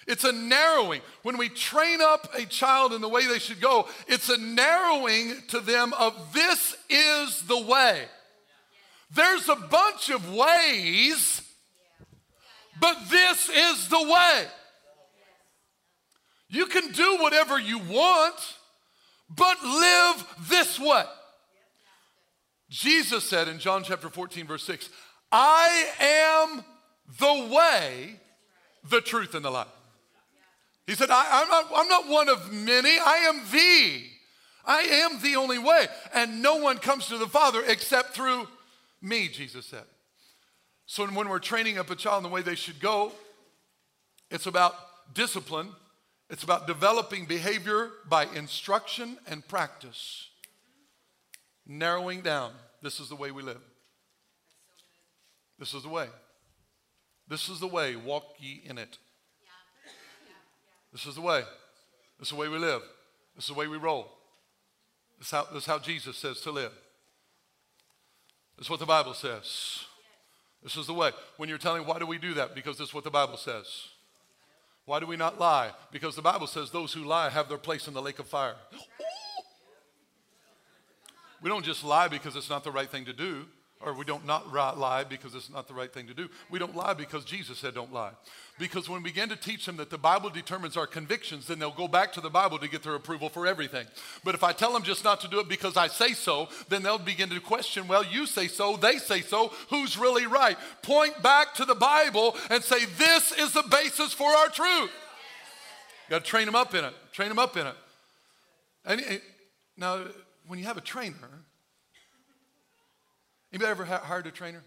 It's 0.07 0.23
a 0.23 0.31
narrowing. 0.31 1.01
When 1.23 1.37
we 1.37 1.49
train 1.49 1.99
up 2.01 2.33
a 2.33 2.45
child 2.45 2.93
in 2.93 3.01
the 3.01 3.09
way 3.09 3.27
they 3.27 3.39
should 3.39 3.59
go, 3.59 3.89
it's 4.07 4.29
a 4.29 4.37
narrowing 4.37 5.41
to 5.49 5.59
them 5.59 5.93
of 5.93 6.31
this 6.31 6.77
is 6.89 7.41
the 7.41 7.59
way. 7.59 8.05
There's 9.11 9.49
a 9.49 9.55
bunch 9.55 10.09
of 10.09 10.33
ways, 10.33 11.41
but 12.79 12.97
this 13.09 13.49
is 13.49 13.89
the 13.89 14.01
way. 14.01 14.45
You 16.55 16.67
can 16.67 16.89
do 16.93 17.17
whatever 17.19 17.59
you 17.59 17.79
want, 17.79 18.55
but 19.29 19.61
live 19.61 20.25
this 20.47 20.79
way. 20.79 21.03
Jesus 22.69 23.25
said 23.25 23.49
in 23.49 23.59
John 23.59 23.83
chapter 23.83 24.09
14, 24.09 24.47
verse 24.47 24.63
6, 24.63 24.89
I 25.33 25.85
am 25.99 26.63
the 27.19 27.53
way, 27.53 28.21
the 28.89 29.01
truth, 29.01 29.35
and 29.35 29.43
the 29.43 29.49
life. 29.49 29.67
He 30.87 30.95
said, 30.95 31.09
I, 31.11 31.41
am 31.41 31.49
not, 31.49 31.71
I'm 31.75 31.89
not 31.89 32.07
one 32.07 32.29
of 32.29 32.53
many, 32.53 32.99
I 33.05 33.17
am 33.27 33.41
the. 33.51 34.03
I 34.65 34.81
am 34.81 35.21
the 35.21 35.35
only 35.35 35.59
way. 35.59 35.87
And 36.13 36.41
no 36.41 36.55
one 36.55 36.77
comes 36.77 37.07
to 37.07 37.17
the 37.17 37.27
Father 37.27 37.63
except 37.67 38.15
through 38.15 38.47
me, 39.01 39.27
Jesus 39.27 39.65
said. 39.65 39.83
So 40.85 41.05
when 41.07 41.27
we're 41.27 41.39
training 41.39 41.79
up 41.79 41.89
a 41.89 41.97
child 41.97 42.23
in 42.23 42.23
the 42.23 42.33
way 42.33 42.43
they 42.43 42.55
should 42.55 42.79
go, 42.79 43.11
it's 44.31 44.45
about 44.45 44.73
discipline 45.13 45.67
It's 46.29 46.43
about 46.43 46.67
developing 46.67 47.25
behavior 47.25 47.91
by 48.09 48.25
instruction 48.25 49.17
and 49.27 49.47
practice. 49.47 50.29
Narrowing 51.67 52.21
down. 52.21 52.51
This 52.81 52.99
is 52.99 53.09
the 53.09 53.15
way 53.15 53.31
we 53.31 53.43
live. 53.43 53.61
This 55.59 55.73
is 55.73 55.83
the 55.83 55.89
way. 55.89 56.07
This 57.27 57.49
is 57.49 57.59
the 57.59 57.67
way. 57.67 57.95
Walk 57.95 58.35
ye 58.39 58.61
in 58.65 58.77
it. 58.77 58.97
This 60.91 61.05
is 61.05 61.15
the 61.15 61.21
way. 61.21 61.43
This 62.19 62.29
is 62.29 62.33
the 62.33 62.39
way 62.39 62.47
we 62.47 62.57
live. 62.57 62.81
This 63.35 63.45
is 63.45 63.49
the 63.49 63.59
way 63.59 63.67
we 63.67 63.77
roll. 63.77 64.11
This 65.17 65.27
is 65.27 65.31
how, 65.31 65.43
this 65.45 65.63
is 65.63 65.65
how 65.65 65.79
Jesus 65.79 66.17
says 66.17 66.41
to 66.41 66.51
live. 66.51 66.71
This 68.57 68.67
is 68.67 68.69
what 68.69 68.79
the 68.79 68.85
Bible 68.85 69.13
says. 69.13 69.85
This 70.63 70.77
is 70.77 70.87
the 70.87 70.93
way. 70.93 71.11
When 71.37 71.49
you're 71.49 71.57
telling, 71.57 71.85
why 71.85 71.99
do 71.99 72.05
we 72.05 72.17
do 72.17 72.33
that? 72.35 72.55
Because 72.55 72.77
this 72.77 72.89
is 72.89 72.93
what 72.93 73.03
the 73.03 73.11
Bible 73.11 73.37
says. 73.37 73.65
Why 74.85 74.99
do 74.99 75.07
we 75.07 75.17
not 75.17 75.39
lie? 75.39 75.71
Because 75.91 76.15
the 76.15 76.21
Bible 76.21 76.47
says 76.47 76.69
those 76.69 76.93
who 76.93 77.03
lie 77.03 77.29
have 77.29 77.49
their 77.49 77.57
place 77.57 77.87
in 77.87 77.93
the 77.93 78.01
lake 78.01 78.19
of 78.19 78.27
fire. 78.27 78.55
We 81.41 81.49
don't 81.49 81.65
just 81.65 81.83
lie 81.83 82.07
because 82.07 82.35
it's 82.35 82.49
not 82.49 82.63
the 82.63 82.71
right 82.71 82.89
thing 82.89 83.05
to 83.05 83.13
do 83.13 83.45
or 83.81 83.93
we 83.93 84.05
don't 84.05 84.25
not 84.25 84.51
lie 84.51 85.03
because 85.03 85.35
it's 85.35 85.49
not 85.49 85.67
the 85.67 85.73
right 85.73 85.93
thing 85.93 86.07
to 86.07 86.13
do. 86.13 86.29
We 86.49 86.59
don't 86.59 86.75
lie 86.75 86.93
because 86.93 87.25
Jesus 87.25 87.59
said 87.59 87.75
don't 87.75 87.93
lie. 87.93 88.11
Because 88.57 88.87
when 88.87 89.03
we 89.03 89.09
begin 89.09 89.27
to 89.29 89.35
teach 89.35 89.65
them 89.65 89.77
that 89.77 89.89
the 89.89 89.97
Bible 89.97 90.29
determines 90.29 90.77
our 90.77 90.87
convictions, 90.87 91.47
then 91.47 91.59
they'll 91.59 91.71
go 91.71 91.87
back 91.87 92.13
to 92.13 92.21
the 92.21 92.29
Bible 92.29 92.57
to 92.59 92.69
get 92.69 92.83
their 92.83 92.95
approval 92.95 93.27
for 93.27 93.45
everything. 93.45 93.85
But 94.23 94.33
if 94.33 94.43
I 94.43 94.53
tell 94.53 94.71
them 94.71 94.83
just 94.83 95.03
not 95.03 95.19
to 95.21 95.27
do 95.27 95.39
it 95.39 95.49
because 95.49 95.75
I 95.75 95.87
say 95.87 96.13
so, 96.13 96.47
then 96.69 96.83
they'll 96.83 96.97
begin 96.97 97.29
to 97.29 97.39
question, 97.41 97.87
well, 97.87 98.05
you 98.05 98.25
say 98.25 98.47
so, 98.47 98.77
they 98.77 98.97
say 98.97 99.19
so, 99.21 99.51
who's 99.69 99.97
really 99.97 100.25
right? 100.25 100.57
Point 100.81 101.21
back 101.21 101.53
to 101.55 101.65
the 101.65 101.75
Bible 101.75 102.35
and 102.49 102.63
say, 102.63 102.85
this 102.97 103.33
is 103.33 103.51
the 103.51 103.63
basis 103.69 104.13
for 104.13 104.29
our 104.29 104.47
truth. 104.47 104.91
Got 106.09 106.23
to 106.23 106.29
train 106.29 106.45
them 106.45 106.55
up 106.55 106.73
in 106.73 106.85
it. 106.85 106.93
Train 107.11 107.29
them 107.29 107.39
up 107.39 107.57
in 107.57 107.67
it. 107.67 107.75
And, 108.85 109.01
and 109.01 109.21
now, 109.75 110.05
when 110.47 110.59
you 110.59 110.65
have 110.65 110.77
a 110.77 110.81
trainer, 110.81 111.43
Anybody 113.55 113.71
ever 113.71 113.85
hired 113.85 114.27
a 114.27 114.31
trainer? 114.31 114.61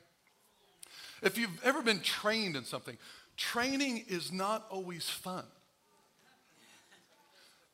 If 1.20 1.36
you've 1.36 1.62
ever 1.62 1.82
been 1.82 2.00
trained 2.00 2.56
in 2.56 2.64
something, 2.64 2.96
training 3.36 4.06
is 4.08 4.32
not 4.32 4.64
always 4.70 5.06
fun. 5.06 5.44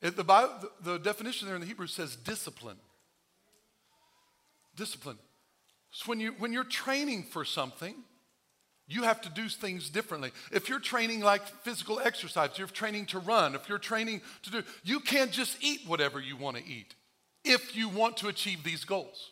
It, 0.02 0.16
the, 0.16 0.68
the 0.82 0.98
definition 0.98 1.46
there 1.46 1.54
in 1.54 1.60
the 1.60 1.68
Hebrew 1.68 1.86
says 1.86 2.16
discipline. 2.16 2.78
Discipline. 4.74 5.18
So 5.92 6.06
when, 6.06 6.18
you, 6.18 6.34
when 6.40 6.52
you're 6.52 6.64
training 6.64 7.22
for 7.30 7.44
something, 7.44 7.94
you 8.88 9.04
have 9.04 9.20
to 9.20 9.28
do 9.28 9.48
things 9.48 9.90
differently. 9.90 10.32
If 10.50 10.68
you're 10.68 10.80
training 10.80 11.20
like 11.20 11.46
physical 11.62 12.00
exercise, 12.00 12.58
you're 12.58 12.66
training 12.66 13.06
to 13.06 13.20
run, 13.20 13.54
if 13.54 13.68
you're 13.68 13.78
training 13.78 14.20
to 14.42 14.50
do, 14.50 14.62
you 14.82 14.98
can't 14.98 15.30
just 15.30 15.58
eat 15.62 15.82
whatever 15.86 16.18
you 16.18 16.36
want 16.36 16.56
to 16.56 16.66
eat 16.66 16.96
if 17.44 17.76
you 17.76 17.88
want 17.88 18.16
to 18.16 18.26
achieve 18.26 18.64
these 18.64 18.84
goals. 18.84 19.30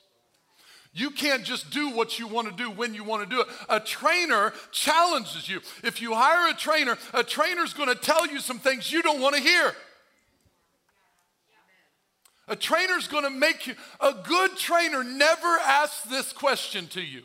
You 0.95 1.11
can't 1.11 1.43
just 1.43 1.71
do 1.71 1.91
what 1.91 2.19
you 2.19 2.27
want 2.27 2.51
to 2.51 2.55
do 2.55 2.71
when 2.71 2.95
you 2.95 3.03
want 3.03 3.29
to 3.29 3.35
do 3.35 3.41
it. 3.41 3.49
A 3.71 3.81
trainer 3.81 4.53
challenges 4.73 5.49
you. 5.49 5.61
If 5.83 6.03
you 6.03 6.15
hire 6.15 6.51
a 6.51 6.55
trainer, 6.55 6.99
a 7.15 7.25
trainer's 7.25 7.73
going 7.73 7.89
to 7.89 7.95
tell 7.95 8.27
you 8.27 8.41
some 8.41 8.59
things 8.59 8.93
you 8.93 9.01
don't 9.01 9.21
want 9.21 9.35
to 9.35 9.41
hear. 9.41 9.75
A 12.49 12.57
trainer's 12.57 13.09
going 13.09 13.25
to 13.25 13.31
make 13.31 13.67
you, 13.67 13.75
a 14.01 14.13
good 14.13 14.57
trainer 14.57 15.03
never 15.03 15.59
asks 15.65 16.03
this 16.03 16.33
question 16.33 16.87
to 16.89 17.01
you 17.01 17.23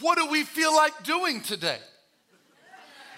What 0.00 0.18
do 0.18 0.26
we 0.26 0.42
feel 0.42 0.74
like 0.74 1.04
doing 1.04 1.40
today? 1.42 1.78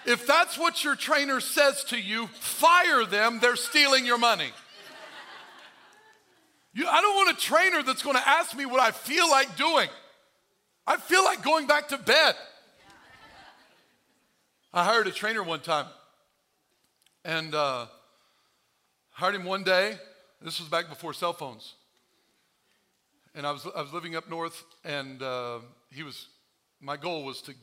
If 0.05 0.27
that's 0.27 0.57
what 0.57 0.83
your 0.83 0.95
trainer 0.95 1.39
says 1.39 1.83
to 1.85 1.99
you, 1.99 2.27
fire 2.27 3.05
them, 3.05 3.39
they're 3.41 3.55
stealing 3.55 4.05
your 4.05 4.17
money. 4.17 4.51
You, 6.73 6.87
I 6.87 7.01
don't 7.01 7.15
want 7.15 7.37
a 7.37 7.41
trainer 7.41 7.83
that's 7.83 8.03
going 8.03 8.15
to 8.15 8.27
ask 8.27 8.55
me 8.55 8.65
what 8.65 8.79
I 8.79 8.91
feel 8.91 9.29
like 9.29 9.55
doing. 9.57 9.89
I 10.85 10.97
feel 10.97 11.23
like 11.23 11.43
going 11.43 11.67
back 11.67 11.87
to 11.89 11.97
bed. 11.97 12.35
I 14.73 14.83
hired 14.83 15.07
a 15.07 15.11
trainer 15.11 15.41
one 15.43 15.61
time 15.61 15.87
and 17.25 17.55
uh, 17.55 17.87
hired 19.11 19.35
him 19.35 19.45
one 19.45 19.63
day. 19.63 19.97
This 20.41 20.59
was 20.59 20.69
back 20.69 20.89
before 20.89 21.13
cell 21.13 21.33
phones. 21.33 21.73
And 23.35 23.45
I 23.45 23.51
was, 23.51 23.67
I 23.75 23.81
was 23.81 23.93
living 23.93 24.15
up 24.15 24.29
north, 24.29 24.63
and 24.83 25.21
uh, 25.21 25.59
he 25.91 26.03
was, 26.03 26.27
my 26.81 26.97
goal 26.97 27.23
was 27.23 27.41
to 27.43 27.53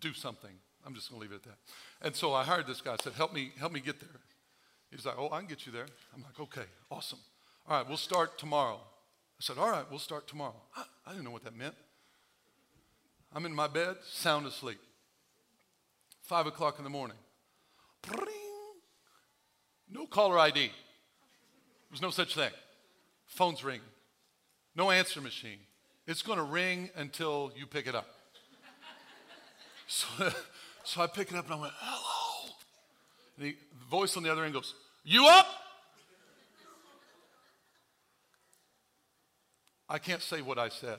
do 0.00 0.12
something. 0.12 0.50
I'm 0.86 0.94
just 0.94 1.10
going 1.10 1.20
to 1.20 1.22
leave 1.22 1.32
it 1.32 1.36
at 1.36 1.42
that. 1.44 1.58
And 2.06 2.14
so 2.14 2.34
I 2.34 2.44
hired 2.44 2.66
this 2.66 2.80
guy. 2.80 2.92
I 2.92 2.96
said, 3.02 3.14
help 3.14 3.32
me, 3.32 3.52
help 3.58 3.72
me 3.72 3.80
get 3.80 4.00
there. 4.00 4.08
He's 4.90 5.04
like, 5.04 5.16
oh, 5.18 5.28
I 5.30 5.38
can 5.38 5.48
get 5.48 5.66
you 5.66 5.72
there. 5.72 5.86
I'm 6.14 6.22
like, 6.22 6.38
okay, 6.40 6.66
awesome. 6.90 7.18
All 7.68 7.76
right, 7.76 7.86
we'll 7.86 7.98
start 7.98 8.38
tomorrow. 8.38 8.76
I 8.76 9.40
said, 9.40 9.58
All 9.58 9.70
right, 9.70 9.84
we'll 9.90 9.98
start 9.98 10.26
tomorrow. 10.26 10.54
I, 10.74 11.10
didn't 11.10 11.24
know 11.24 11.30
what 11.30 11.44
that 11.44 11.54
meant. 11.54 11.74
I'm 13.34 13.44
in 13.44 13.54
my 13.54 13.68
bed, 13.68 13.96
sound 14.10 14.46
asleep. 14.46 14.78
Five 16.22 16.46
o'clock 16.46 16.78
in 16.78 16.84
the 16.84 16.90
morning. 16.90 17.16
No 19.90 20.06
caller 20.06 20.38
ID. 20.38 20.70
There's 21.90 22.00
no 22.00 22.10
such 22.10 22.34
thing. 22.34 22.50
Phone's 23.26 23.62
ring. 23.62 23.80
No 24.74 24.90
answer 24.90 25.20
machine. 25.20 25.58
It's 26.06 26.22
going 26.22 26.38
to 26.38 26.44
ring 26.44 26.88
until 26.96 27.52
you 27.54 27.66
pick 27.66 27.86
it 27.86 27.94
up. 27.94 28.06
So, 29.86 30.06
so 30.84 31.02
I 31.02 31.06
pick 31.06 31.30
it 31.30 31.36
up 31.36 31.44
and 31.46 31.54
I 31.54 31.60
went, 31.60 31.72
hello. 31.78 32.52
And 33.36 33.46
the 33.46 33.56
voice 33.90 34.16
on 34.16 34.22
the 34.22 34.32
other 34.32 34.44
end 34.44 34.54
goes, 34.54 34.74
You 35.04 35.26
up? 35.26 35.46
I 39.90 39.98
can't 39.98 40.22
say 40.22 40.42
what 40.42 40.58
I 40.58 40.68
said. 40.68 40.98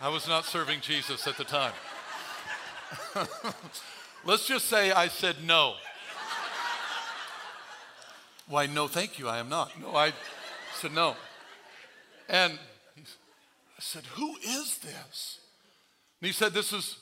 I 0.00 0.08
was 0.08 0.28
not 0.28 0.44
serving 0.44 0.80
Jesus 0.80 1.26
at 1.26 1.36
the 1.36 1.44
time. 1.44 1.72
Let's 4.24 4.46
just 4.46 4.66
say 4.66 4.92
I 4.92 5.08
said 5.08 5.36
no. 5.44 5.74
Why, 8.48 8.66
no, 8.66 8.88
thank 8.88 9.18
you, 9.18 9.28
I 9.28 9.38
am 9.38 9.48
not. 9.48 9.78
No, 9.80 9.94
I 9.94 10.12
said 10.74 10.92
no. 10.92 11.16
And 12.28 12.52
I 12.54 13.80
said, 13.80 14.04
Who 14.14 14.36
is 14.36 14.78
this? 14.78 15.38
And 16.20 16.26
he 16.26 16.32
said, 16.32 16.52
This 16.52 16.72
is 16.72 16.98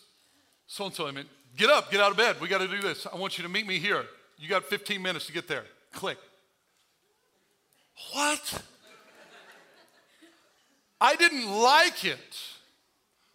so 0.67 0.87
and 0.87 0.95
so. 0.95 1.07
I 1.07 1.11
mean, 1.11 1.27
get 1.57 1.71
up, 1.71 1.91
get 1.91 2.01
out 2.01 2.11
of 2.11 2.17
bed. 2.17 2.41
We 2.41 2.49
got 2.49 2.59
to 2.59 2.69
do 2.69 2.81
this. 2.81 3.07
I 3.11 3.17
want 3.17 3.39
you 3.39 3.43
to 3.43 3.49
meet 3.49 3.67
me 3.67 3.79
here. 3.79 4.05
You 4.39 4.49
got 4.49 4.65
15 4.65 5.01
minutes 5.01 5.27
to 5.27 5.33
get 5.33 5.49
there. 5.49 5.65
Click. 5.93 6.19
What? 8.13 8.63
I 11.01 11.15
didn't 11.17 11.47
like 11.47 12.05
it, 12.05 12.19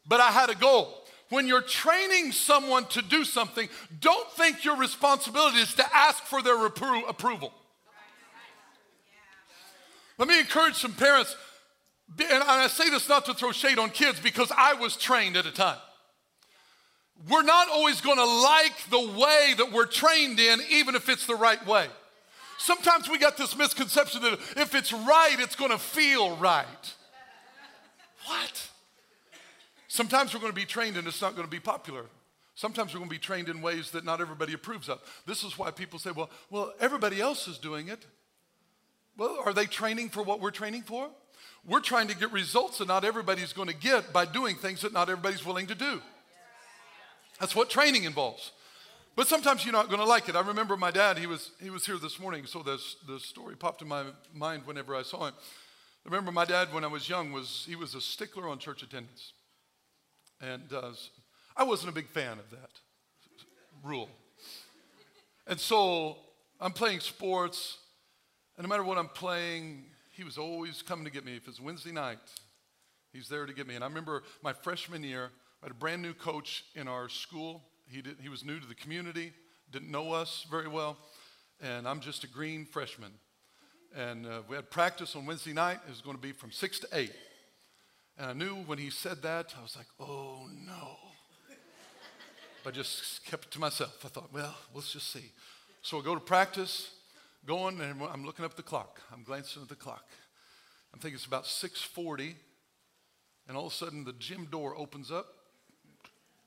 but 0.08 0.20
I 0.20 0.32
had 0.32 0.50
a 0.50 0.56
goal. 0.56 1.06
When 1.30 1.48
you're 1.48 1.62
training 1.62 2.32
someone 2.32 2.86
to 2.88 3.02
do 3.02 3.24
something, 3.24 3.68
don't 4.00 4.30
think 4.32 4.64
your 4.64 4.76
responsibility 4.78 5.58
is 5.58 5.74
to 5.76 5.96
ask 5.96 6.24
for 6.24 6.42
their 6.42 6.56
repro- 6.56 7.08
approval. 7.10 7.54
Let 10.18 10.28
me 10.28 10.40
encourage 10.40 10.76
some 10.76 10.94
parents, 10.94 11.36
and 12.20 12.44
I 12.44 12.68
say 12.68 12.90
this 12.90 13.10
not 13.10 13.26
to 13.26 13.34
throw 13.34 13.52
shade 13.52 13.80
on 13.80 13.90
kids 13.90 14.20
because 14.20 14.52
I 14.56 14.74
was 14.74 14.96
trained 14.96 15.38
at 15.38 15.46
a 15.46 15.52
time. 15.52 15.80
We're 17.30 17.44
not 17.44 17.70
always 17.70 18.02
going 18.02 18.18
to 18.18 18.26
like 18.26 18.90
the 18.90 19.20
way 19.20 19.54
that 19.58 19.72
we're 19.72 19.86
trained 19.86 20.40
in, 20.40 20.60
even 20.70 20.94
if 20.96 21.10
it's 21.10 21.26
the 21.26 21.36
right 21.36 21.66
way. 21.66 21.88
Sometimes 22.58 23.10
we 23.10 23.18
got 23.18 23.38
this 23.38 23.58
misconception 23.58 24.22
that 24.22 24.34
if 24.58 24.76
it's 24.76 24.94
right, 24.94 25.36
it's 25.40 25.56
going 25.56 25.72
to 25.72 25.78
feel 25.78 26.36
right. 26.38 26.94
What? 28.26 28.70
Sometimes 29.88 30.34
we're 30.34 30.40
going 30.40 30.52
to 30.52 30.60
be 30.60 30.66
trained 30.66 30.98
and 30.98 31.08
it's 31.08 31.22
not 31.22 31.36
going 31.36 31.46
to 31.48 31.52
be 31.52 31.60
popular. 31.60 32.06
Sometimes 32.56 32.94
we're 32.94 33.00
going 33.00 33.10
to 33.10 33.16
be 33.16 33.20
trained 33.20 33.50
in 33.50 33.62
ways 33.62 33.92
that 33.92 34.06
not 34.06 34.22
everybody 34.22 34.54
approves 34.54 34.90
of. 34.90 35.02
This 35.26 35.44
is 35.44 35.58
why 35.58 35.72
people 35.72 36.00
say, 36.00 36.12
well, 36.12 36.30
well, 36.50 36.74
everybody 36.80 37.20
else 37.20 37.48
is 37.48 37.58
doing 37.58 37.88
it. 37.90 38.06
Well, 39.18 39.40
are 39.46 39.54
they 39.54 39.66
training 39.66 40.10
for 40.10 40.24
what 40.24 40.40
we're 40.40 40.52
training 40.52 40.84
for? 40.84 41.10
We're 41.66 41.80
trying 41.80 42.08
to 42.08 42.16
get 42.16 42.32
results 42.32 42.80
that 42.80 42.88
not 42.88 43.06
everybody's 43.06 43.54
going 43.54 43.70
to 43.70 43.76
get 43.76 44.12
by 44.12 44.26
doing 44.26 44.56
things 44.56 44.82
that 44.82 44.94
not 44.94 45.10
everybody's 45.10 45.46
willing 45.46 45.68
to 45.68 45.76
do. 45.76 46.02
That's 47.40 47.56
what 47.56 47.70
training 47.70 48.04
involves. 48.04 48.52
But 49.16 49.28
sometimes 49.28 49.64
you're 49.64 49.74
not 49.74 49.90
going 49.90 50.00
to 50.00 50.08
like 50.08 50.28
it. 50.28 50.36
I 50.36 50.42
remember 50.42 50.76
my 50.76 50.90
dad, 50.90 51.20
he 51.20 51.28
was, 51.28 51.52
he 51.62 51.70
was 51.70 51.86
here 51.86 51.98
this 51.98 52.20
morning, 52.20 52.48
so 52.48 52.64
this, 52.64 52.96
the 53.08 53.20
story 53.20 53.56
popped 53.56 53.84
in 53.84 53.88
my 53.88 54.06
mind 54.34 54.64
whenever 54.66 54.96
I 54.96 55.04
saw 55.04 55.28
him. 55.28 55.34
I 56.06 56.10
remember 56.10 56.32
my 56.32 56.46
dad, 56.46 56.74
when 56.74 56.84
I 56.84 56.88
was 56.88 57.08
young, 57.08 57.32
was 57.32 57.64
he 57.68 57.76
was 57.76 57.94
a 57.94 58.02
stickler 58.02 58.50
on 58.50 58.58
church 58.58 58.82
attendance. 58.82 59.34
And 60.42 60.74
uh, 60.74 60.94
I 61.56 61.64
wasn't 61.64 61.92
a 61.92 61.94
big 61.94 62.08
fan 62.08 62.40
of 62.40 62.50
that 62.50 62.72
rule. 63.84 64.10
And 65.46 65.60
so 65.60 66.18
I'm 66.60 66.74
playing 66.74 67.02
sports, 67.02 67.78
and 68.58 68.66
no 68.66 68.70
matter 68.70 68.84
what 68.84 68.98
I'm 68.98 69.10
playing, 69.10 69.86
he 70.12 70.24
was 70.24 70.40
always 70.40 70.82
coming 70.82 71.06
to 71.06 71.12
get 71.12 71.24
me. 71.24 71.36
If 71.36 71.48
it's 71.48 71.60
Wednesday 71.60 71.92
night, 71.92 72.18
he's 73.12 73.30
there 73.30 73.46
to 73.46 73.54
get 73.54 73.68
me. 73.68 73.76
And 73.76 73.84
I 73.84 73.88
remember 73.88 74.24
my 74.42 74.54
freshman 74.54 75.04
year, 75.04 75.30
I 75.62 75.68
had 75.68 75.72
a 75.72 75.76
brand 75.76 76.02
new 76.02 76.14
coach 76.16 76.66
in 76.74 76.88
our 76.88 77.10
school 77.10 77.62
he, 77.94 78.02
did, 78.02 78.18
he 78.22 78.30
was 78.30 78.44
new 78.44 78.60
to 78.60 78.68
the 78.68 78.76
community, 78.76 79.32
didn't 79.72 79.92
know 79.92 80.14
us 80.14 80.46
very 80.50 80.68
well, 80.68 80.98
and 81.62 81.88
I'm 81.88 82.00
just 82.00 82.24
a 82.24 82.28
green 82.28 82.66
freshman. 82.66 83.12
And 83.96 84.26
uh, 84.26 84.42
we 84.50 84.56
had 84.56 84.72
practice 84.72 85.16
on 85.16 85.28
Wednesday 85.28 85.54
night. 85.54 85.78
It 85.86 85.90
was 85.92 86.02
going 86.02 86.16
to 86.16 86.22
be 86.22 86.32
from 86.32 86.52
6 86.52 86.80
to 86.80 86.88
8. 86.92 87.12
And 88.18 88.28
I 88.28 88.34
knew 88.34 88.56
when 88.66 88.80
he 88.80 88.90
said 88.90 89.22
that, 89.22 89.54
I 89.58 89.62
was 89.62 89.76
like, 89.78 89.86
oh 90.00 90.48
no. 90.66 90.98
but 92.64 92.74
I 92.74 92.76
just 92.76 93.24
kept 93.26 93.46
it 93.46 93.52
to 93.52 93.60
myself. 93.60 94.04
I 94.04 94.08
thought, 94.08 94.34
well, 94.34 94.56
let's 94.74 94.92
just 94.92 95.12
see. 95.12 95.32
So 95.84 96.00
I 96.00 96.04
go 96.04 96.16
to 96.16 96.22
practice, 96.22 96.92
going, 97.46 97.80
and 97.82 98.02
I'm 98.02 98.26
looking 98.26 98.46
up 98.46 98.56
the 98.56 98.64
clock. 98.64 99.02
I'm 99.12 99.24
glancing 99.24 99.62
at 99.62 99.70
the 99.70 99.76
clock. 99.76 100.06
I'm 100.94 101.00
thinking 101.00 101.16
it's 101.16 101.26
about 101.26 101.46
6:40, 101.46 102.36
and 103.48 103.58
all 103.58 103.68
of 103.68 103.74
a 103.74 103.76
sudden 103.76 104.04
the 104.04 104.14
gym 104.14 104.46
door 104.46 104.76
opens 104.76 105.12
up, 105.12 105.28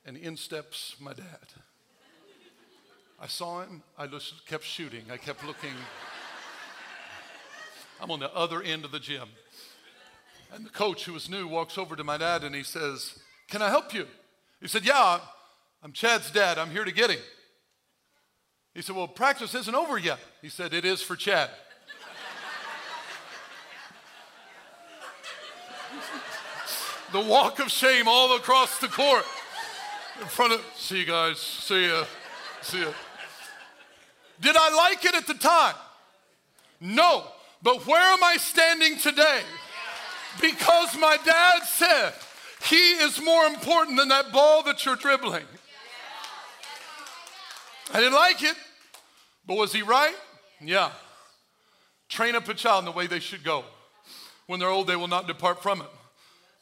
and 0.06 0.16
in 0.16 0.36
steps 0.36 0.94
my 1.00 1.12
dad. 1.12 1.24
I 3.20 3.26
saw 3.26 3.62
him. 3.62 3.82
I 3.98 4.06
just 4.06 4.46
kept 4.46 4.62
shooting. 4.64 5.02
I 5.10 5.16
kept 5.16 5.44
looking. 5.44 5.72
I'm 8.00 8.10
on 8.10 8.20
the 8.20 8.32
other 8.34 8.62
end 8.62 8.84
of 8.84 8.92
the 8.92 9.00
gym. 9.00 9.28
And 10.54 10.64
the 10.64 10.70
coach, 10.70 11.04
who 11.04 11.12
was 11.12 11.28
new, 11.28 11.48
walks 11.48 11.76
over 11.76 11.96
to 11.96 12.04
my 12.04 12.18
dad 12.18 12.44
and 12.44 12.54
he 12.54 12.62
says, 12.62 13.18
Can 13.48 13.62
I 13.62 13.68
help 13.68 13.92
you? 13.92 14.06
He 14.60 14.68
said, 14.68 14.86
Yeah, 14.86 15.18
I'm 15.82 15.92
Chad's 15.92 16.30
dad. 16.30 16.56
I'm 16.56 16.70
here 16.70 16.84
to 16.84 16.92
get 16.92 17.10
him. 17.10 17.18
He 18.74 18.82
said, 18.82 18.94
Well, 18.94 19.08
practice 19.08 19.54
isn't 19.54 19.74
over 19.74 19.98
yet. 19.98 20.20
He 20.40 20.50
said, 20.50 20.72
It 20.72 20.84
is 20.84 21.02
for 21.02 21.16
Chad. 21.16 21.50
the 27.12 27.22
walk 27.22 27.58
of 27.58 27.70
shame 27.70 28.06
all 28.06 28.36
across 28.36 28.78
the 28.78 28.88
court 28.88 29.24
in 30.20 30.26
front 30.26 30.52
of, 30.52 30.64
see 30.74 31.00
you 31.00 31.06
guys, 31.06 31.38
see 31.38 31.88
ya, 31.88 32.04
see 32.62 32.80
ya. 32.80 32.92
Did 34.40 34.56
I 34.56 34.74
like 34.74 35.04
it 35.04 35.14
at 35.14 35.26
the 35.26 35.34
time? 35.34 35.74
No. 36.80 37.24
But 37.62 37.86
where 37.86 38.00
am 38.00 38.22
I 38.22 38.36
standing 38.36 38.98
today? 38.98 39.40
Because 40.40 40.96
my 40.98 41.16
dad 41.24 41.62
said, 41.64 42.12
He 42.68 42.76
is 42.76 43.20
more 43.22 43.44
important 43.46 43.96
than 43.96 44.08
that 44.08 44.32
ball 44.32 44.62
that 44.64 44.84
you're 44.84 44.96
dribbling. 44.96 45.44
I 47.92 47.98
didn't 47.98 48.14
like 48.14 48.42
it, 48.42 48.56
but 49.46 49.56
was 49.56 49.72
he 49.72 49.82
right? 49.82 50.14
Yeah. 50.60 50.90
Train 52.08 52.34
up 52.34 52.48
a 52.48 52.54
child 52.54 52.80
in 52.80 52.84
the 52.84 52.92
way 52.92 53.06
they 53.06 53.20
should 53.20 53.44
go. 53.44 53.64
When 54.46 54.60
they're 54.60 54.68
old, 54.68 54.86
they 54.86 54.96
will 54.96 55.08
not 55.08 55.26
depart 55.26 55.62
from 55.62 55.80
it. 55.80 55.88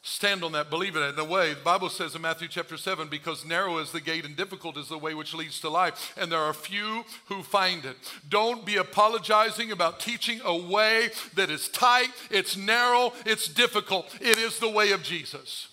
Stand 0.07 0.43
on 0.43 0.51
that, 0.51 0.69
believe 0.69 0.95
in 0.95 1.01
it. 1.01 1.09
In 1.09 1.15
the 1.15 1.23
way, 1.23 1.55
the 1.55 1.61
Bible 1.61 1.89
says 1.89 2.13
in 2.13 2.21
Matthew 2.21 2.47
chapter 2.47 2.77
7, 2.77 3.07
because 3.07 3.43
narrow 3.43 3.79
is 3.79 3.91
the 3.91 3.99
gate 3.99 4.23
and 4.23 4.35
difficult 4.35 4.77
is 4.77 4.87
the 4.87 4.99
way 4.99 5.15
which 5.15 5.33
leads 5.33 5.59
to 5.61 5.69
life, 5.69 6.13
and 6.15 6.31
there 6.31 6.39
are 6.39 6.53
few 6.53 7.03
who 7.25 7.41
find 7.41 7.85
it. 7.85 7.97
Don't 8.29 8.67
be 8.67 8.75
apologizing 8.75 9.71
about 9.71 9.99
teaching 9.99 10.41
a 10.45 10.55
way 10.55 11.09
that 11.33 11.49
is 11.49 11.69
tight, 11.69 12.09
it's 12.29 12.55
narrow, 12.55 13.13
it's 13.25 13.47
difficult. 13.47 14.15
It 14.21 14.37
is 14.37 14.59
the 14.59 14.69
way 14.69 14.91
of 14.91 15.01
Jesus. 15.01 15.69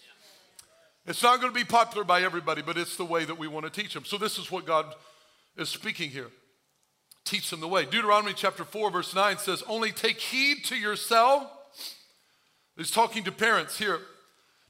It's 1.07 1.23
not 1.23 1.43
going 1.43 1.53
to 1.53 1.59
be 1.59 1.67
popular 1.67 2.03
by 2.03 2.23
everybody, 2.23 2.62
but 2.62 2.79
it's 2.79 2.97
the 2.97 3.05
way 3.05 3.27
that 3.27 3.37
we 3.37 3.49
want 3.49 3.67
to 3.67 3.83
teach 3.83 3.93
them. 3.93 4.07
So, 4.07 4.17
this 4.17 4.39
is 4.39 4.51
what 4.51 4.65
God 4.65 4.95
is 5.59 5.69
speaking 5.69 6.09
here. 6.09 6.31
Teach 7.27 7.51
them 7.51 7.61
the 7.61 7.69
way. 7.69 7.85
Deuteronomy 7.85 8.33
chapter 8.35 8.65
4, 8.65 8.91
verse 8.91 9.15
9 9.15 9.37
says, 9.37 9.62
Only 9.69 9.93
take 9.93 10.21
heed 10.21 10.65
to 10.65 10.75
yourself. 10.75 11.51
He's 12.79 12.91
talking 12.91 13.25
to 13.25 13.33
parents 13.33 13.77
here. 13.79 14.01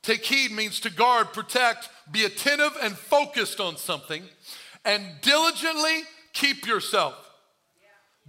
Take 0.02 0.25
heed 0.25 0.50
means 0.50 0.80
to 0.80 0.90
guard, 0.90 1.32
protect, 1.32 1.88
be 2.11 2.25
attentive 2.25 2.76
and 2.82 2.97
focused 2.97 3.61
on 3.61 3.76
something, 3.76 4.25
and 4.85 5.04
diligently 5.21 6.02
keep 6.32 6.66
yourself. 6.66 7.14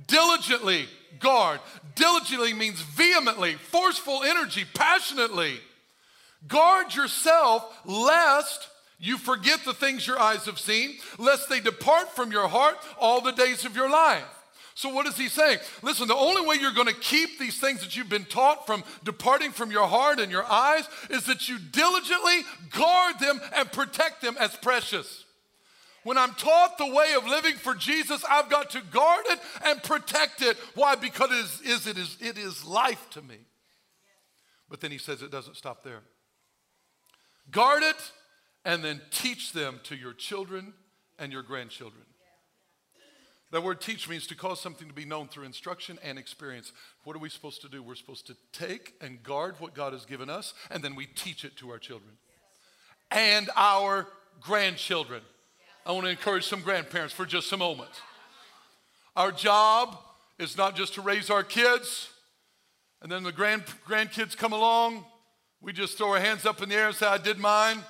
Diligently 0.07 0.87
guard. 1.19 1.59
Diligently 1.95 2.53
means 2.53 2.81
vehemently, 2.81 3.55
forceful 3.55 4.23
energy, 4.23 4.65
passionately. 4.73 5.59
Guard 6.47 6.93
yourself 6.93 7.65
lest 7.85 8.69
you 8.99 9.17
forget 9.17 9.63
the 9.65 9.73
things 9.73 10.05
your 10.07 10.19
eyes 10.19 10.45
have 10.45 10.59
seen, 10.59 10.97
lest 11.17 11.49
they 11.49 11.59
depart 11.59 12.15
from 12.15 12.31
your 12.31 12.47
heart 12.47 12.77
all 12.99 13.21
the 13.21 13.31
days 13.31 13.65
of 13.65 13.75
your 13.75 13.89
life. 13.89 14.42
So, 14.75 14.89
what 14.89 15.05
is 15.05 15.17
he 15.17 15.29
saying? 15.29 15.59
Listen, 15.83 16.07
the 16.07 16.15
only 16.15 16.45
way 16.47 16.55
you're 16.59 16.71
going 16.71 16.87
to 16.87 16.93
keep 16.93 17.37
these 17.37 17.59
things 17.59 17.81
that 17.81 17.95
you've 17.95 18.09
been 18.09 18.25
taught 18.25 18.65
from 18.65 18.83
departing 19.03 19.51
from 19.51 19.71
your 19.71 19.87
heart 19.87 20.19
and 20.19 20.31
your 20.31 20.45
eyes 20.45 20.87
is 21.09 21.25
that 21.25 21.47
you 21.47 21.59
diligently 21.59 22.41
guard 22.71 23.19
them 23.19 23.39
and 23.55 23.71
protect 23.71 24.21
them 24.21 24.35
as 24.39 24.55
precious. 24.57 25.25
When 26.03 26.17
I'm 26.17 26.33
taught 26.33 26.77
the 26.77 26.87
way 26.87 27.13
of 27.15 27.25
living 27.25 27.55
for 27.55 27.75
Jesus, 27.75 28.25
I've 28.29 28.49
got 28.49 28.71
to 28.71 28.81
guard 28.91 29.25
it 29.29 29.39
and 29.63 29.81
protect 29.81 30.41
it. 30.41 30.57
Why? 30.75 30.95
Because 30.95 31.31
it 31.31 31.35
is, 31.35 31.61
is, 31.61 31.87
it 31.87 31.97
is, 31.97 32.17
it 32.19 32.37
is 32.37 32.65
life 32.65 33.09
to 33.11 33.21
me. 33.21 33.37
But 34.69 34.81
then 34.81 34.91
he 34.91 34.97
says 34.97 35.21
it 35.21 35.31
doesn't 35.31 35.55
stop 35.55 35.83
there. 35.83 36.01
Guard 37.51 37.83
it 37.83 38.11
and 38.65 38.83
then 38.83 39.01
teach 39.11 39.53
them 39.53 39.79
to 39.83 39.95
your 39.95 40.13
children 40.13 40.73
and 41.19 41.31
your 41.31 41.43
grandchildren. 41.43 42.03
That 43.53 43.61
word 43.61 43.81
teach 43.81 44.09
means 44.09 44.25
to 44.27 44.35
cause 44.35 44.59
something 44.59 44.87
to 44.87 44.95
be 44.95 45.05
known 45.05 45.27
through 45.27 45.43
instruction 45.43 45.99
and 46.03 46.17
experience. 46.17 46.73
What 47.03 47.15
are 47.15 47.19
we 47.19 47.29
supposed 47.29 47.61
to 47.61 47.69
do? 47.69 47.83
We're 47.83 47.93
supposed 47.93 48.25
to 48.25 48.35
take 48.51 48.95
and 48.99 49.21
guard 49.21 49.59
what 49.59 49.75
God 49.75 49.93
has 49.93 50.05
given 50.05 50.27
us, 50.27 50.55
and 50.71 50.83
then 50.83 50.95
we 50.95 51.05
teach 51.05 51.45
it 51.45 51.55
to 51.57 51.69
our 51.69 51.77
children 51.77 52.13
and 53.11 53.51
our 53.55 54.07
grandchildren. 54.41 55.21
I 55.85 55.91
want 55.91 56.05
to 56.05 56.09
encourage 56.09 56.47
some 56.47 56.61
grandparents 56.61 57.13
for 57.13 57.27
just 57.27 57.53
a 57.53 57.57
moment. 57.57 57.91
Our 59.15 59.31
job 59.31 59.99
is 60.39 60.57
not 60.57 60.75
just 60.75 60.95
to 60.95 61.01
raise 61.01 61.29
our 61.29 61.43
kids, 61.43 62.09
and 63.03 63.11
then 63.11 63.21
the 63.21 63.31
grand, 63.31 63.65
grandkids 63.87 64.35
come 64.35 64.53
along, 64.53 65.05
we 65.61 65.73
just 65.73 65.99
throw 65.99 66.13
our 66.13 66.19
hands 66.19 66.47
up 66.47 66.63
in 66.63 66.69
the 66.69 66.75
air 66.75 66.87
and 66.87 66.95
say, 66.95 67.05
I 67.05 67.19
did 67.19 67.37
mine. 67.37 67.83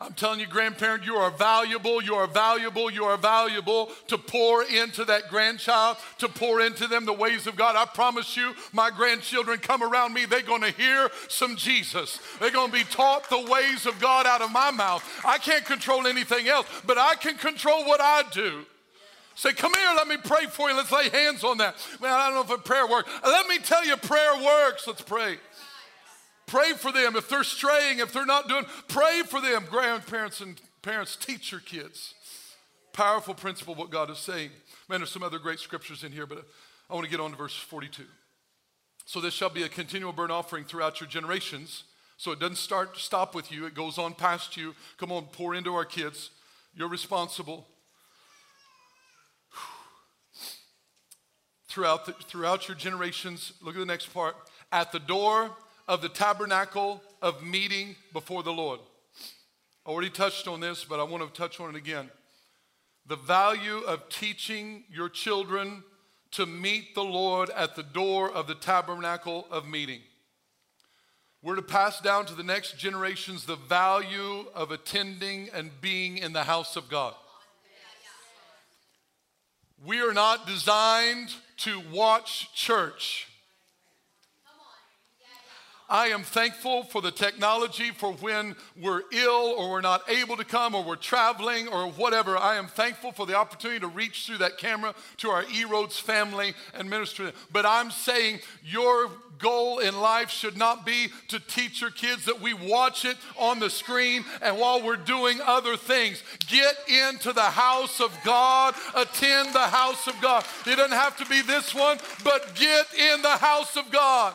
I'm 0.00 0.12
telling 0.12 0.38
you, 0.38 0.46
grandparent, 0.46 1.04
you 1.04 1.16
are 1.16 1.30
valuable, 1.30 2.00
you 2.00 2.14
are 2.14 2.28
valuable, 2.28 2.88
you 2.88 3.04
are 3.04 3.16
valuable 3.16 3.90
to 4.06 4.16
pour 4.16 4.62
into 4.62 5.04
that 5.06 5.28
grandchild, 5.28 5.96
to 6.18 6.28
pour 6.28 6.60
into 6.60 6.86
them 6.86 7.04
the 7.04 7.12
ways 7.12 7.48
of 7.48 7.56
God. 7.56 7.74
I 7.74 7.84
promise 7.84 8.36
you, 8.36 8.54
my 8.72 8.90
grandchildren 8.90 9.58
come 9.58 9.82
around 9.82 10.12
me, 10.14 10.24
they're 10.24 10.42
going 10.42 10.62
to 10.62 10.70
hear 10.70 11.10
some 11.26 11.56
Jesus. 11.56 12.20
They're 12.38 12.52
going 12.52 12.70
to 12.70 12.78
be 12.78 12.84
taught 12.84 13.28
the 13.28 13.50
ways 13.50 13.86
of 13.86 13.98
God 13.98 14.24
out 14.24 14.40
of 14.40 14.52
my 14.52 14.70
mouth. 14.70 15.02
I 15.24 15.38
can't 15.38 15.64
control 15.64 16.06
anything 16.06 16.46
else, 16.46 16.68
but 16.86 16.96
I 16.96 17.16
can 17.16 17.36
control 17.36 17.84
what 17.84 18.00
I 18.00 18.22
do. 18.30 18.64
Say, 19.34 19.52
come 19.52 19.72
here, 19.72 19.92
let 19.96 20.08
me 20.08 20.16
pray 20.16 20.46
for 20.46 20.68
you. 20.68 20.76
Let's 20.76 20.90
lay 20.90 21.08
hands 21.08 21.44
on 21.44 21.58
that. 21.58 21.76
Man, 22.00 22.12
I 22.12 22.26
don't 22.26 22.34
know 22.34 22.54
if 22.54 22.60
a 22.60 22.62
prayer 22.62 22.88
works. 22.88 23.08
Let 23.24 23.46
me 23.46 23.58
tell 23.58 23.86
you, 23.86 23.96
prayer 23.96 24.34
works. 24.44 24.86
Let's 24.86 25.02
pray. 25.02 25.38
Pray 26.48 26.72
for 26.72 26.90
them. 26.90 27.14
If 27.14 27.28
they're 27.28 27.44
straying, 27.44 28.00
if 28.00 28.12
they're 28.12 28.26
not 28.26 28.48
doing, 28.48 28.64
pray 28.88 29.22
for 29.22 29.40
them. 29.40 29.66
Grandparents 29.70 30.40
and 30.40 30.60
parents, 30.82 31.14
teach 31.14 31.52
your 31.52 31.60
kids. 31.60 32.14
Powerful 32.92 33.34
principle 33.34 33.74
what 33.74 33.90
God 33.90 34.10
is 34.10 34.18
saying. 34.18 34.50
Man, 34.88 35.00
there's 35.00 35.10
some 35.10 35.22
other 35.22 35.38
great 35.38 35.60
scriptures 35.60 36.02
in 36.02 36.10
here, 36.10 36.26
but 36.26 36.44
I 36.90 36.94
want 36.94 37.04
to 37.04 37.10
get 37.10 37.20
on 37.20 37.30
to 37.30 37.36
verse 37.36 37.54
42. 37.54 38.02
So 39.04 39.20
this 39.20 39.34
shall 39.34 39.50
be 39.50 39.62
a 39.62 39.68
continual 39.68 40.12
burnt 40.12 40.32
offering 40.32 40.64
throughout 40.64 41.00
your 41.00 41.08
generations. 41.08 41.84
So 42.16 42.32
it 42.32 42.40
doesn't 42.40 42.56
start 42.56 42.96
stop 42.96 43.34
with 43.34 43.52
you, 43.52 43.66
it 43.66 43.74
goes 43.74 43.98
on 43.98 44.14
past 44.14 44.56
you. 44.56 44.74
Come 44.96 45.12
on, 45.12 45.26
pour 45.26 45.54
into 45.54 45.74
our 45.74 45.84
kids. 45.84 46.30
You're 46.74 46.88
responsible. 46.88 47.66
Throughout, 51.68 52.06
the, 52.06 52.12
throughout 52.12 52.66
your 52.66 52.76
generations, 52.76 53.52
look 53.60 53.74
at 53.74 53.78
the 53.78 53.86
next 53.86 54.12
part. 54.14 54.34
At 54.72 54.90
the 54.90 54.98
door 54.98 55.50
of 55.88 56.02
the 56.02 56.08
tabernacle 56.08 57.02
of 57.22 57.42
meeting 57.42 57.96
before 58.12 58.42
the 58.42 58.52
Lord. 58.52 58.78
I 59.86 59.90
already 59.90 60.10
touched 60.10 60.46
on 60.46 60.60
this, 60.60 60.84
but 60.84 61.00
I 61.00 61.02
want 61.04 61.24
to 61.24 61.40
touch 61.40 61.58
on 61.58 61.74
it 61.74 61.76
again. 61.76 62.10
The 63.06 63.16
value 63.16 63.78
of 63.78 64.08
teaching 64.10 64.84
your 64.90 65.08
children 65.08 65.82
to 66.32 66.44
meet 66.44 66.94
the 66.94 67.02
Lord 67.02 67.48
at 67.50 67.74
the 67.74 67.82
door 67.82 68.30
of 68.30 68.46
the 68.46 68.54
tabernacle 68.54 69.46
of 69.50 69.66
meeting. 69.66 70.00
We're 71.40 71.56
to 71.56 71.62
pass 71.62 72.00
down 72.00 72.26
to 72.26 72.34
the 72.34 72.42
next 72.42 72.78
generations 72.78 73.46
the 73.46 73.56
value 73.56 74.44
of 74.54 74.72
attending 74.72 75.48
and 75.54 75.70
being 75.80 76.18
in 76.18 76.34
the 76.34 76.44
house 76.44 76.76
of 76.76 76.90
God. 76.90 77.14
We 79.86 80.00
are 80.00 80.12
not 80.12 80.46
designed 80.46 81.30
to 81.58 81.80
watch 81.92 82.52
church. 82.54 83.27
I 85.88 86.08
am 86.08 86.22
thankful 86.22 86.84
for 86.84 87.00
the 87.00 87.10
technology 87.10 87.90
for 87.92 88.12
when 88.12 88.56
we're 88.78 89.02
ill 89.10 89.54
or 89.56 89.70
we're 89.70 89.80
not 89.80 90.02
able 90.08 90.36
to 90.36 90.44
come 90.44 90.74
or 90.74 90.84
we're 90.84 90.96
traveling 90.96 91.68
or 91.68 91.90
whatever. 91.92 92.36
I 92.36 92.56
am 92.56 92.66
thankful 92.66 93.12
for 93.12 93.24
the 93.24 93.34
opportunity 93.34 93.80
to 93.80 93.86
reach 93.86 94.26
through 94.26 94.38
that 94.38 94.58
camera 94.58 94.94
to 95.18 95.30
our 95.30 95.44
E 95.50 95.64
Roads 95.64 95.98
family 95.98 96.52
and 96.74 96.90
minister. 96.90 97.32
But 97.50 97.64
I'm 97.64 97.90
saying 97.90 98.40
your 98.62 99.10
goal 99.38 99.78
in 99.78 99.98
life 99.98 100.30
should 100.30 100.58
not 100.58 100.84
be 100.84 101.08
to 101.28 101.40
teach 101.40 101.80
your 101.80 101.90
kids 101.90 102.26
that 102.26 102.40
we 102.40 102.52
watch 102.52 103.04
it 103.06 103.16
on 103.38 103.58
the 103.58 103.70
screen 103.70 104.24
and 104.42 104.58
while 104.58 104.82
we're 104.82 104.96
doing 104.96 105.40
other 105.46 105.76
things. 105.76 106.22
Get 106.48 106.76
into 106.86 107.32
the 107.32 107.40
house 107.40 108.00
of 108.00 108.14
God, 108.24 108.74
attend 108.94 109.54
the 109.54 109.58
house 109.60 110.06
of 110.06 110.20
God. 110.20 110.44
It 110.66 110.76
doesn't 110.76 110.92
have 110.92 111.16
to 111.18 111.26
be 111.26 111.40
this 111.40 111.74
one, 111.74 111.98
but 112.24 112.54
get 112.56 112.86
in 112.94 113.22
the 113.22 113.36
house 113.36 113.76
of 113.76 113.90
God. 113.90 114.34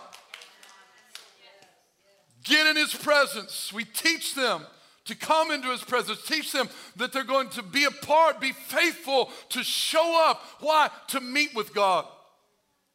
Get 2.43 2.67
in 2.67 2.75
his 2.75 2.93
presence. 2.93 3.71
We 3.73 3.85
teach 3.85 4.35
them 4.35 4.65
to 5.05 5.15
come 5.15 5.51
into 5.51 5.69
his 5.69 5.83
presence. 5.83 6.21
Teach 6.23 6.51
them 6.51 6.69
that 6.97 7.13
they're 7.13 7.23
going 7.23 7.49
to 7.49 7.63
be 7.63 7.85
a 7.85 7.91
part, 7.91 8.39
be 8.39 8.51
faithful, 8.51 9.31
to 9.49 9.63
show 9.63 10.29
up. 10.29 10.41
Why? 10.59 10.89
To 11.09 11.19
meet 11.19 11.53
with 11.55 11.73
God. 11.73 12.05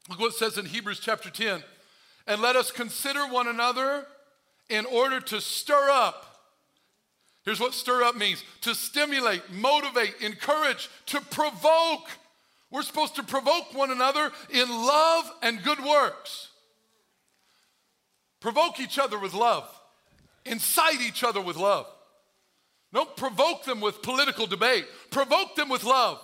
Look 0.09 0.21
what 0.21 0.33
it 0.33 0.39
says 0.39 0.59
in 0.59 0.67
Hebrews 0.67 1.01
chapter 1.01 1.31
10. 1.31 1.63
And 2.27 2.43
let 2.43 2.57
us 2.57 2.71
consider 2.71 3.21
one 3.27 3.49
another 3.49 4.07
in 4.69 4.85
order 4.87 5.21
to 5.21 5.41
stir 5.41 5.89
up. 5.91 6.25
Here's 7.45 7.61
what 7.61 7.73
stir 7.73 8.03
up 8.03 8.17
means 8.17 8.45
to 8.63 8.75
stimulate, 8.75 9.51
motivate, 9.51 10.15
encourage, 10.21 10.91
to 11.07 11.21
provoke. 11.21 12.09
We're 12.71 12.83
supposed 12.83 13.17
to 13.17 13.23
provoke 13.23 13.73
one 13.73 13.91
another 13.91 14.31
in 14.51 14.69
love 14.69 15.31
and 15.43 15.63
good 15.63 15.83
works. 15.83 16.49
Provoke 18.41 18.81
each 18.81 18.99
other 18.99 19.19
with 19.19 19.35
love. 19.35 19.69
Incite 20.45 21.01
each 21.01 21.25
other 21.25 21.41
with 21.41 21.57
love. 21.57 21.87
Don't 22.93 23.17
provoke 23.17 23.65
them 23.65 23.81
with 23.81 24.03
political 24.03 24.47
debate. 24.47 24.87
Provoke 25.11 25.57
them 25.57 25.69
with 25.69 25.85
love. 25.85 26.21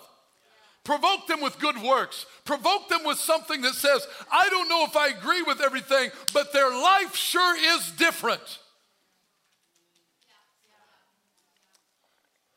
Provoke 0.82 1.26
them 1.26 1.40
with 1.40 1.58
good 1.58 1.80
works. 1.82 2.26
Provoke 2.44 2.88
them 2.88 3.00
with 3.04 3.18
something 3.18 3.62
that 3.62 3.74
says, 3.74 4.06
I 4.30 4.48
don't 4.50 4.68
know 4.68 4.84
if 4.84 4.96
I 4.96 5.08
agree 5.08 5.42
with 5.42 5.60
everything, 5.60 6.10
but 6.32 6.52
their 6.52 6.70
life 6.70 7.16
sure 7.16 7.56
is 7.56 7.90
different. 7.92 8.58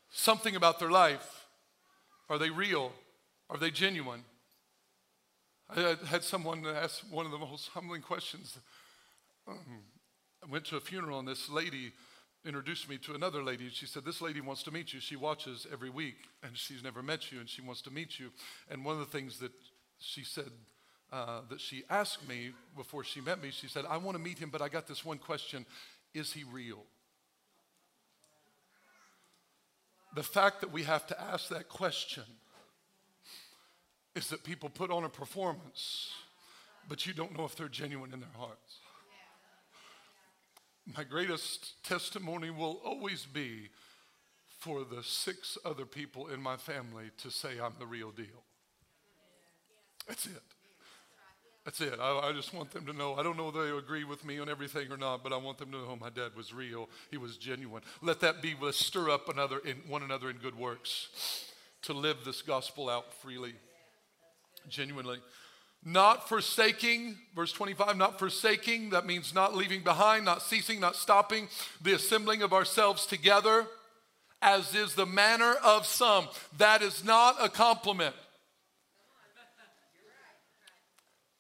Something 0.10 0.56
about 0.56 0.80
their 0.80 0.92
life. 0.92 1.46
Are 2.30 2.38
they 2.38 2.50
real? 2.50 2.92
Are 3.50 3.58
they 3.58 3.72
genuine? 3.72 4.24
I 5.70 5.96
had 6.06 6.24
someone 6.24 6.66
ask 6.66 7.02
one 7.10 7.26
of 7.26 7.32
the 7.32 7.38
most 7.38 7.70
humbling 7.70 8.02
questions 8.02 8.58
I 9.48 10.52
went 10.52 10.66
to 10.66 10.78
a 10.78 10.82
funeral 10.82 11.20
and 11.20 11.28
this 11.28 11.50
lady 11.50 11.92
introduced 12.46 12.90
me 12.90 12.98
to 13.00 13.14
another 13.14 13.44
lady. 13.44 13.70
She 13.70 13.86
said, 13.86 14.06
This 14.06 14.22
lady 14.22 14.42
wants 14.42 14.64
to 14.64 14.72
meet 14.72 14.94
you. 14.94 15.00
She 15.00 15.16
watches 15.16 15.68
every 15.72 15.90
week 15.90 16.18
and 16.44 16.58
she's 16.58 16.84
never 16.84 17.02
met 17.02 17.32
you 17.32 17.40
and 17.40 17.50
she 17.50 17.62
wants 17.62 17.82
to 17.84 17.92
meet 17.92 18.20
you. 18.20 18.32
And 18.70 18.86
one 18.86 18.94
of 18.94 19.00
the 19.00 19.18
things 19.18 19.40
that 19.40 19.52
she 20.00 20.24
said 20.24 20.52
uh, 21.12 21.42
that 21.50 21.62
she 21.62 21.84
asked 21.90 22.28
me 22.28 22.52
before 22.76 23.04
she 23.04 23.22
met 23.22 23.42
me, 23.42 23.50
she 23.52 23.68
said, 23.68 23.86
I 23.90 23.98
want 23.98 24.18
to 24.18 24.24
meet 24.24 24.40
him, 24.40 24.50
but 24.50 24.62
I 24.62 24.70
got 24.70 24.88
this 24.88 25.06
one 25.06 25.18
question 25.18 25.66
Is 26.14 26.34
he 26.34 26.44
real? 26.44 26.84
The 30.16 30.24
fact 30.24 30.62
that 30.62 30.72
we 30.72 30.84
have 30.84 31.06
to 31.08 31.22
ask 31.22 31.50
that 31.50 31.70
question 31.70 32.24
is 34.16 34.30
that 34.30 34.44
people 34.44 34.70
put 34.70 34.90
on 34.90 35.04
a 35.04 35.10
performance, 35.10 36.12
but 36.90 37.06
you 37.06 37.14
don't 37.14 37.38
know 37.38 37.46
if 37.46 37.56
they're 37.56 37.68
genuine 37.68 38.14
in 38.14 38.20
their 38.20 38.30
hearts. 38.36 38.80
My 40.96 41.04
greatest 41.04 41.84
testimony 41.84 42.50
will 42.50 42.82
always 42.86 43.26
be 43.26 43.70
for 44.60 44.84
the 44.84 45.04
six 45.04 45.58
other 45.66 45.86
people 45.86 46.28
in 46.28 46.42
my 46.42 46.58
family 46.58 47.12
to 47.24 47.30
say 47.30 47.60
I'm 47.62 47.74
the 47.78 47.86
real 47.86 48.12
deal. 48.12 48.44
That's 50.08 50.26
it. 50.26 50.42
That's 51.66 51.82
it. 51.82 52.00
I, 52.00 52.30
I, 52.30 52.32
just 52.32 52.54
want 52.54 52.72
them 52.72 52.86
to 52.86 52.94
know. 52.94 53.16
I 53.16 53.24
don't 53.24 53.36
know 53.36 53.48
whether 53.48 53.70
they 53.70 53.78
agree 53.78 54.06
with 54.06 54.24
me 54.24 54.40
on 54.40 54.48
everything 54.48 54.90
or 54.90 54.96
not, 54.96 55.22
but 55.22 55.34
I 55.34 55.38
want 55.38 55.58
them 55.58 55.70
to 55.74 55.78
know 55.78 55.98
my 56.00 56.10
dad 56.10 56.32
was 56.38 56.54
real. 56.54 56.88
He 57.12 57.18
was 57.18 57.36
genuine. 57.36 57.84
Let 58.02 58.22
that 58.22 58.42
be. 58.42 58.56
Let's 58.60 58.78
stir 58.78 59.10
up 59.10 59.28
another 59.28 59.60
in 59.60 59.76
one 59.90 60.02
another 60.02 60.30
in 60.30 60.38
good 60.38 60.58
works 60.58 61.52
to 61.82 61.94
live 61.94 62.24
this 62.24 62.42
gospel 62.42 62.90
out 62.90 63.14
freely, 63.14 63.54
genuinely. 64.70 65.20
Not 65.84 66.28
forsaking, 66.28 67.18
verse 67.36 67.52
25, 67.52 67.96
not 67.98 68.20
forsaking, 68.20 68.90
that 68.90 69.06
means 69.06 69.34
not 69.34 69.56
leaving 69.56 69.84
behind, 69.84 70.26
not 70.26 70.42
ceasing, 70.42 70.80
not 70.80 70.96
stopping 70.96 71.48
the 71.82 71.94
assembling 71.94 72.42
of 72.42 72.52
ourselves 72.52 73.06
together, 73.06 73.66
as 74.42 74.76
is 74.76 74.96
the 74.96 75.06
manner 75.06 75.54
of 75.64 75.86
some. 75.86 76.28
That 76.58 76.82
is 76.82 77.06
not 77.06 77.38
a 77.42 77.48
compliment. 77.48 78.16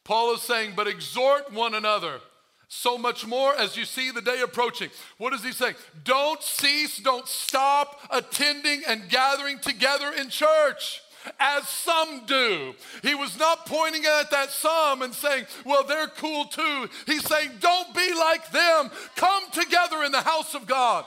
Paul 0.03 0.35
is 0.35 0.41
saying, 0.41 0.73
but 0.75 0.87
exhort 0.87 1.51
one 1.51 1.73
another. 1.73 2.21
So 2.69 2.97
much 2.97 3.25
more 3.25 3.53
as 3.55 3.75
you 3.75 3.83
see 3.83 4.11
the 4.11 4.21
day 4.21 4.41
approaching. 4.41 4.89
What 5.17 5.33
is 5.33 5.43
he 5.43 5.51
saying? 5.51 5.75
Don't 6.05 6.41
cease, 6.41 6.97
don't 6.97 7.27
stop 7.27 7.99
attending 8.09 8.83
and 8.87 9.09
gathering 9.09 9.59
together 9.59 10.11
in 10.17 10.29
church 10.29 11.01
as 11.39 11.67
some 11.67 12.25
do. 12.25 12.73
He 13.03 13.15
was 13.15 13.37
not 13.37 13.65
pointing 13.65 14.05
at 14.05 14.31
that 14.31 14.49
some 14.51 15.01
and 15.01 15.13
saying, 15.13 15.45
well, 15.65 15.83
they're 15.83 16.07
cool 16.07 16.45
too. 16.45 16.89
He's 17.05 17.25
saying, 17.25 17.51
don't 17.59 17.93
be 17.93 18.13
like 18.13 18.51
them. 18.51 18.89
Come 19.15 19.43
together 19.51 20.03
in 20.03 20.11
the 20.11 20.21
house 20.21 20.55
of 20.55 20.67
God. 20.67 21.05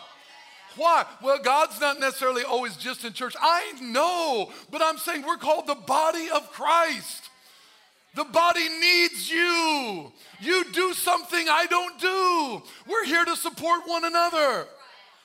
Why? 0.77 1.05
Well, 1.23 1.39
God's 1.43 1.81
not 1.81 1.99
necessarily 1.99 2.43
always 2.43 2.77
just 2.77 3.05
in 3.05 3.13
church. 3.13 3.35
I 3.41 3.73
know, 3.81 4.51
but 4.71 4.83
I'm 4.83 4.99
saying 4.99 5.25
we're 5.27 5.37
called 5.37 5.67
the 5.67 5.75
body 5.75 6.29
of 6.35 6.51
Christ. 6.53 7.25
The 8.15 8.25
body 8.25 8.69
needs 8.69 9.31
you. 9.31 10.13
You 10.41 10.65
do 10.73 10.95
something 10.95 11.47
I 11.49 11.67
don't 11.67 11.99
do. 12.01 12.63
We're 12.91 13.05
here 13.05 13.25
to 13.25 13.37
support 13.37 13.83
one 13.87 14.05
another. 14.05 14.67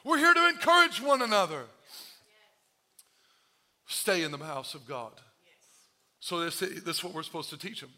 We're 0.04 0.18
here 0.18 0.34
to 0.34 0.50
encourage 0.50 1.02
one 1.02 1.22
another. 1.22 1.64
Stay 3.88 4.24
in 4.24 4.32
the 4.32 4.38
house 4.38 4.74
of 4.74 4.88
God. 4.88 5.14
So 6.20 6.40
this, 6.40 6.60
this 6.60 6.98
is 6.98 7.04
what 7.04 7.14
we're 7.14 7.24
supposed 7.24 7.50
to 7.52 7.58
teach 7.58 7.82
them. 7.82 7.92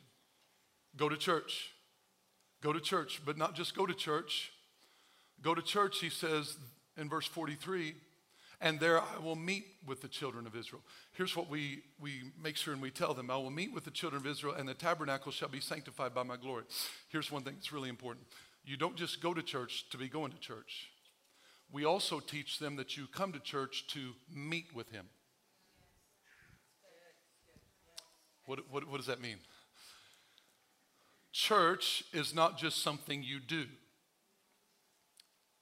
Go 0.97 1.07
to 1.07 1.17
church. 1.17 1.71
Go 2.61 2.73
to 2.73 2.79
church, 2.79 3.21
but 3.25 3.37
not 3.37 3.55
just 3.55 3.75
go 3.75 3.85
to 3.85 3.93
church. 3.93 4.51
Go 5.41 5.53
to 5.53 5.61
church, 5.61 5.99
he 5.99 6.09
says 6.09 6.57
in 6.97 7.07
verse 7.07 7.27
43, 7.27 7.93
and 8.59 8.79
there 8.79 8.99
I 8.99 9.19
will 9.23 9.35
meet 9.35 9.65
with 9.85 10.01
the 10.01 10.07
children 10.07 10.47
of 10.47 10.55
Israel. 10.55 10.81
Here's 11.13 11.35
what 11.35 11.47
we, 11.49 11.83
we 12.01 12.31
make 12.41 12.57
sure 12.57 12.73
and 12.73 12.81
we 12.81 12.89
tell 12.89 13.13
them 13.13 13.29
I 13.29 13.35
will 13.35 13.51
meet 13.51 13.71
with 13.71 13.85
the 13.85 13.91
children 13.91 14.21
of 14.21 14.27
Israel, 14.27 14.55
and 14.55 14.67
the 14.67 14.73
tabernacle 14.73 15.31
shall 15.31 15.49
be 15.49 15.59
sanctified 15.59 16.15
by 16.15 16.23
my 16.23 16.37
glory. 16.37 16.63
Here's 17.09 17.31
one 17.31 17.43
thing 17.43 17.53
that's 17.53 17.71
really 17.71 17.89
important 17.89 18.25
you 18.65 18.75
don't 18.75 18.97
just 18.97 19.21
go 19.21 19.33
to 19.33 19.41
church 19.41 19.85
to 19.91 19.97
be 19.97 20.09
going 20.09 20.31
to 20.31 20.39
church. 20.39 20.89
We 21.71 21.85
also 21.85 22.19
teach 22.19 22.59
them 22.59 22.75
that 22.77 22.97
you 22.97 23.07
come 23.07 23.31
to 23.31 23.39
church 23.39 23.85
to 23.89 24.13
meet 24.33 24.75
with 24.75 24.89
Him. 24.89 25.05
What, 28.47 28.59
what, 28.71 28.87
what 28.89 28.97
does 28.97 29.05
that 29.07 29.21
mean? 29.21 29.37
Church 31.33 32.03
is 32.13 32.33
not 32.33 32.57
just 32.57 32.81
something 32.81 33.21
you 33.21 33.39
do, 33.39 33.65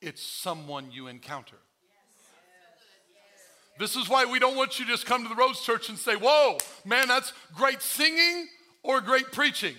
it's 0.02 0.24
someone 0.24 0.92
you 0.92 1.08
encounter. 1.08 1.58
This 3.78 3.98
is 3.98 4.08
why 4.08 4.24
we 4.24 4.40
don't 4.40 4.56
want 4.56 4.80
you 4.80 4.86
to 4.86 4.92
just 4.92 5.06
come 5.06 5.24
to 5.24 5.30
the 5.30 5.36
Roads 5.36 5.62
Church 5.62 5.90
and 5.90 5.98
say, 5.98 6.16
Whoa, 6.16 6.58
man, 6.86 7.10
that's 7.10 7.34
great 7.54 7.82
singing 7.82 8.48
or 8.84 9.02
great 9.02 9.34
preaching. 9.34 9.76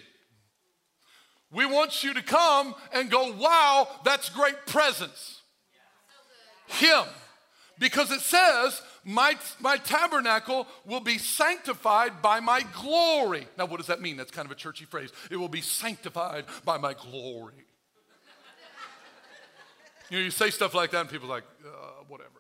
We 1.51 1.65
want 1.65 2.05
you 2.05 2.13
to 2.13 2.23
come 2.23 2.75
and 2.93 3.11
go, 3.11 3.33
Wow, 3.33 3.89
that's 4.05 4.29
great 4.29 4.67
presence. 4.67 5.41
Him. 6.67 7.05
Because 7.79 8.11
it 8.11 8.21
says 8.21 8.81
my, 9.05 9.37
my 9.61 9.77
tabernacle 9.77 10.67
will 10.85 11.01
be 11.01 11.19
sanctified 11.19 12.23
by 12.23 12.41
my 12.41 12.63
glory. 12.75 13.47
Now, 13.59 13.67
what 13.67 13.77
does 13.77 13.87
that 13.87 14.01
mean? 14.01 14.17
That's 14.17 14.31
kind 14.31 14.47
of 14.47 14.53
a 14.53 14.57
churchy 14.57 14.85
phrase. 14.85 15.11
It 15.31 15.37
will 15.37 15.49
be 15.49 15.61
sanctified 15.61 16.45
by 16.65 16.79
my 16.79 16.95
glory. 16.95 17.55
you 20.11 20.19
know, 20.19 20.25
you 20.25 20.31
say 20.31 20.51
stuff 20.51 20.75
like 20.75 20.91
that, 20.91 21.03
and 21.03 21.11
people 21.11 21.31
are 21.31 21.37
like, 21.37 21.45
uh, 21.65 22.05
whatever. 22.09 22.31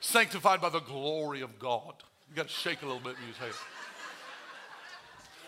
Sanctified 0.00 0.60
by 0.60 0.68
the 0.68 0.80
glory 0.80 1.40
of 1.40 1.58
God. 1.58 1.94
You 2.30 2.36
got 2.36 2.48
to 2.48 2.52
shake 2.52 2.82
a 2.82 2.86
little 2.86 3.00
bit 3.00 3.16
when 3.18 3.28
you 3.28 3.34
say 3.34 3.48
it. 3.48 3.54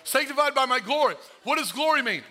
Sanctified 0.05 0.55
by 0.55 0.67
my 0.67 0.81
glory. 0.81 1.15
What 1.45 1.59
does 1.59 1.71
glory 1.71 2.03
mean? 2.03 2.23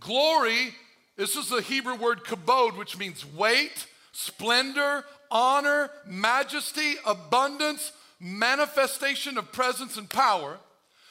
Glory, 0.00 0.74
this 1.16 1.36
is 1.36 1.48
the 1.48 1.60
Hebrew 1.60 1.96
word 1.96 2.24
kabod, 2.24 2.76
which 2.76 2.96
means 2.96 3.26
weight, 3.26 3.86
splendor, 4.12 5.04
honor, 5.30 5.90
majesty, 6.06 6.94
abundance, 7.06 7.92
manifestation 8.20 9.38
of 9.38 9.52
presence 9.52 9.96
and 9.96 10.08
power. 10.08 10.58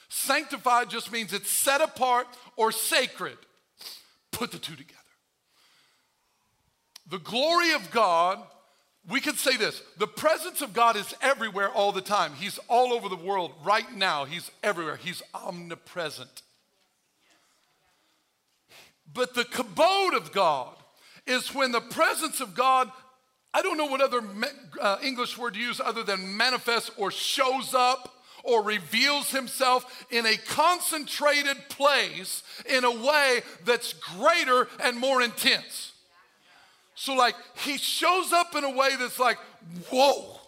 Sanctified 0.09 0.89
just 0.89 1.11
means 1.11 1.33
it's 1.33 1.51
set 1.51 1.81
apart 1.81 2.27
or 2.55 2.71
sacred, 2.71 3.37
put 4.31 4.51
the 4.51 4.59
two 4.59 4.75
together. 4.75 4.93
The 7.09 7.19
glory 7.19 7.71
of 7.73 7.89
God, 7.91 8.39
we 9.09 9.21
could 9.21 9.37
say 9.37 9.55
this 9.57 9.81
the 9.97 10.07
presence 10.07 10.61
of 10.61 10.73
God 10.73 10.95
is 10.95 11.13
everywhere 11.21 11.69
all 11.69 11.91
the 11.91 12.01
time. 12.01 12.33
He's 12.33 12.59
all 12.67 12.93
over 12.93 13.09
the 13.09 13.15
world 13.15 13.53
right 13.63 13.95
now, 13.95 14.25
He's 14.25 14.51
everywhere, 14.63 14.97
He's 14.97 15.21
omnipresent. 15.33 16.41
But 19.13 19.33
the 19.33 19.45
kabod 19.45 20.15
of 20.15 20.31
God 20.31 20.75
is 21.25 21.53
when 21.53 21.71
the 21.71 21.81
presence 21.81 22.41
of 22.41 22.55
God, 22.55 22.91
I 23.57 23.63
don't 23.63 23.75
know 23.75 23.87
what 23.87 24.01
other 24.01 24.21
uh, 24.79 24.97
English 25.03 25.35
word 25.35 25.55
to 25.55 25.59
use 25.59 25.81
other 25.83 26.03
than 26.03 26.37
manifests 26.37 26.91
or 26.95 27.09
shows 27.09 27.73
up 27.73 28.13
or 28.43 28.61
reveals 28.61 29.31
himself 29.31 30.05
in 30.11 30.27
a 30.27 30.37
concentrated 30.37 31.57
place 31.67 32.43
in 32.69 32.83
a 32.83 32.91
way 32.91 33.41
that's 33.65 33.93
greater 33.93 34.67
and 34.83 34.95
more 34.95 35.23
intense. 35.23 35.93
So, 36.93 37.15
like, 37.15 37.33
he 37.65 37.79
shows 37.79 38.31
up 38.31 38.53
in 38.53 38.63
a 38.63 38.69
way 38.69 38.89
that's 38.99 39.17
like, 39.17 39.39
whoa, 39.89 40.39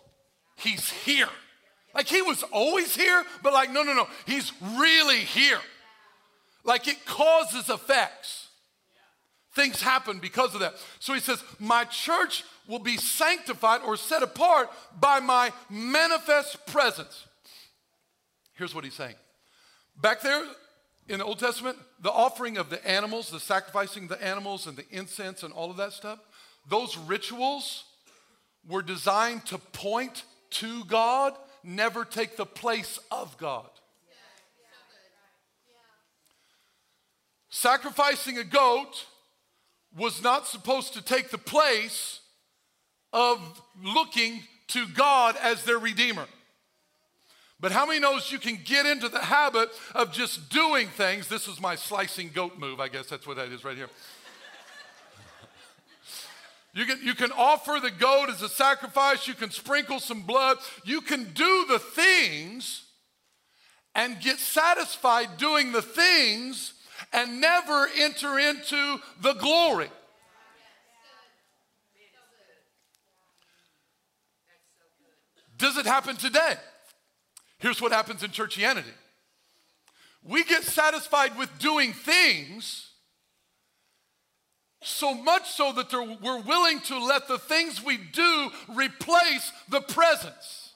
he's 0.57 0.91
here. 0.91 1.29
Like, 1.95 2.07
he 2.07 2.21
was 2.21 2.43
always 2.51 2.95
here, 2.95 3.25
but 3.41 3.53
like, 3.53 3.71
no, 3.71 3.81
no, 3.81 3.95
no, 3.95 4.07
he's 4.27 4.51
really 4.77 5.21
here. 5.21 5.61
Like, 6.63 6.87
it 6.87 7.07
causes 7.07 7.69
effects. 7.69 8.49
Things 9.55 9.81
happen 9.81 10.19
because 10.19 10.53
of 10.53 10.61
that. 10.61 10.75
So 10.99 11.13
he 11.13 11.19
says, 11.19 11.43
My 11.59 11.83
church 11.85 12.43
will 12.69 12.79
be 12.79 12.97
sanctified 12.97 13.81
or 13.83 13.97
set 13.97 14.21
apart 14.21 14.69
by 14.97 15.19
my 15.19 15.51
manifest 15.69 16.67
presence. 16.67 17.25
Here's 18.53 18.75
what 18.75 18.83
he's 18.83 18.93
saying. 18.93 19.15
Back 19.99 20.21
there 20.21 20.45
in 21.07 21.17
the 21.17 21.25
Old 21.25 21.39
Testament, 21.39 21.77
the 21.99 22.11
offering 22.11 22.57
of 22.57 22.69
the 22.69 22.87
animals, 22.87 23.31
the 23.31 23.39
sacrificing 23.39 24.07
the 24.07 24.23
animals 24.23 24.67
and 24.67 24.77
the 24.77 24.85
incense 24.91 25.41
and 25.41 25.51
all 25.51 25.71
of 25.71 25.77
that 25.77 25.93
stuff, 25.93 26.19
those 26.69 26.95
rituals 26.95 27.85
were 28.67 28.83
designed 28.83 29.47
to 29.47 29.57
point 29.57 30.23
to 30.51 30.85
God, 30.85 31.33
never 31.63 32.05
take 32.05 32.37
the 32.37 32.45
place 32.45 32.99
of 33.11 33.35
God. 33.39 33.67
Sacrificing 37.49 38.37
a 38.37 38.43
goat 38.43 39.07
was 39.97 40.21
not 40.21 40.45
supposed 40.45 40.93
to 40.93 41.01
take 41.01 41.31
the 41.31 41.37
place 41.39 42.19
of 43.11 43.61
looking 43.83 44.43
to 44.67 44.87
God 44.87 45.35
as 45.41 45.63
their 45.63 45.79
redeemer. 45.79 46.25
But 47.59 47.71
how 47.71 47.85
many 47.85 47.99
knows 47.99 48.31
you 48.31 48.39
can 48.39 48.59
get 48.63 48.85
into 48.85 49.09
the 49.09 49.19
habit 49.19 49.69
of 49.93 50.13
just 50.13 50.49
doing 50.49 50.87
things? 50.87 51.27
This 51.27 51.47
is 51.47 51.59
my 51.59 51.75
slicing 51.75 52.29
goat 52.29 52.57
move, 52.57 52.79
I 52.79 52.87
guess 52.87 53.07
that's 53.07 53.27
what 53.27 53.35
that 53.37 53.49
is 53.49 53.63
right 53.65 53.75
here. 53.75 53.89
You 56.73 56.85
can, 56.85 56.99
you 57.03 57.15
can 57.15 57.31
offer 57.31 57.79
the 57.81 57.91
goat 57.91 58.29
as 58.29 58.41
a 58.41 58.49
sacrifice, 58.49 59.27
you 59.27 59.33
can 59.33 59.49
sprinkle 59.49 59.99
some 59.99 60.21
blood, 60.21 60.57
you 60.85 61.01
can 61.01 61.33
do 61.33 61.65
the 61.67 61.79
things 61.79 62.83
and 63.95 64.21
get 64.21 64.37
satisfied 64.37 65.37
doing 65.37 65.71
the 65.71 65.81
things 65.81 66.73
and 67.11 67.41
never 67.41 67.89
enter 67.97 68.37
into 68.37 68.99
the 69.21 69.33
glory. 69.33 69.89
Does 75.59 75.77
it 75.77 75.85
happen 75.85 76.15
today? 76.15 76.55
Here's 77.59 77.81
what 77.81 77.91
happens 77.91 78.23
in 78.23 78.31
churchianity 78.31 78.93
we 80.23 80.43
get 80.43 80.63
satisfied 80.63 81.37
with 81.37 81.49
doing 81.59 81.93
things 81.93 82.87
so 84.81 85.13
much 85.13 85.49
so 85.49 85.71
that 85.73 85.91
we're 85.93 86.41
willing 86.41 86.79
to 86.81 86.97
let 87.03 87.27
the 87.27 87.37
things 87.37 87.83
we 87.83 87.97
do 87.97 88.49
replace 88.69 89.51
the 89.69 89.81
presence. 89.81 90.73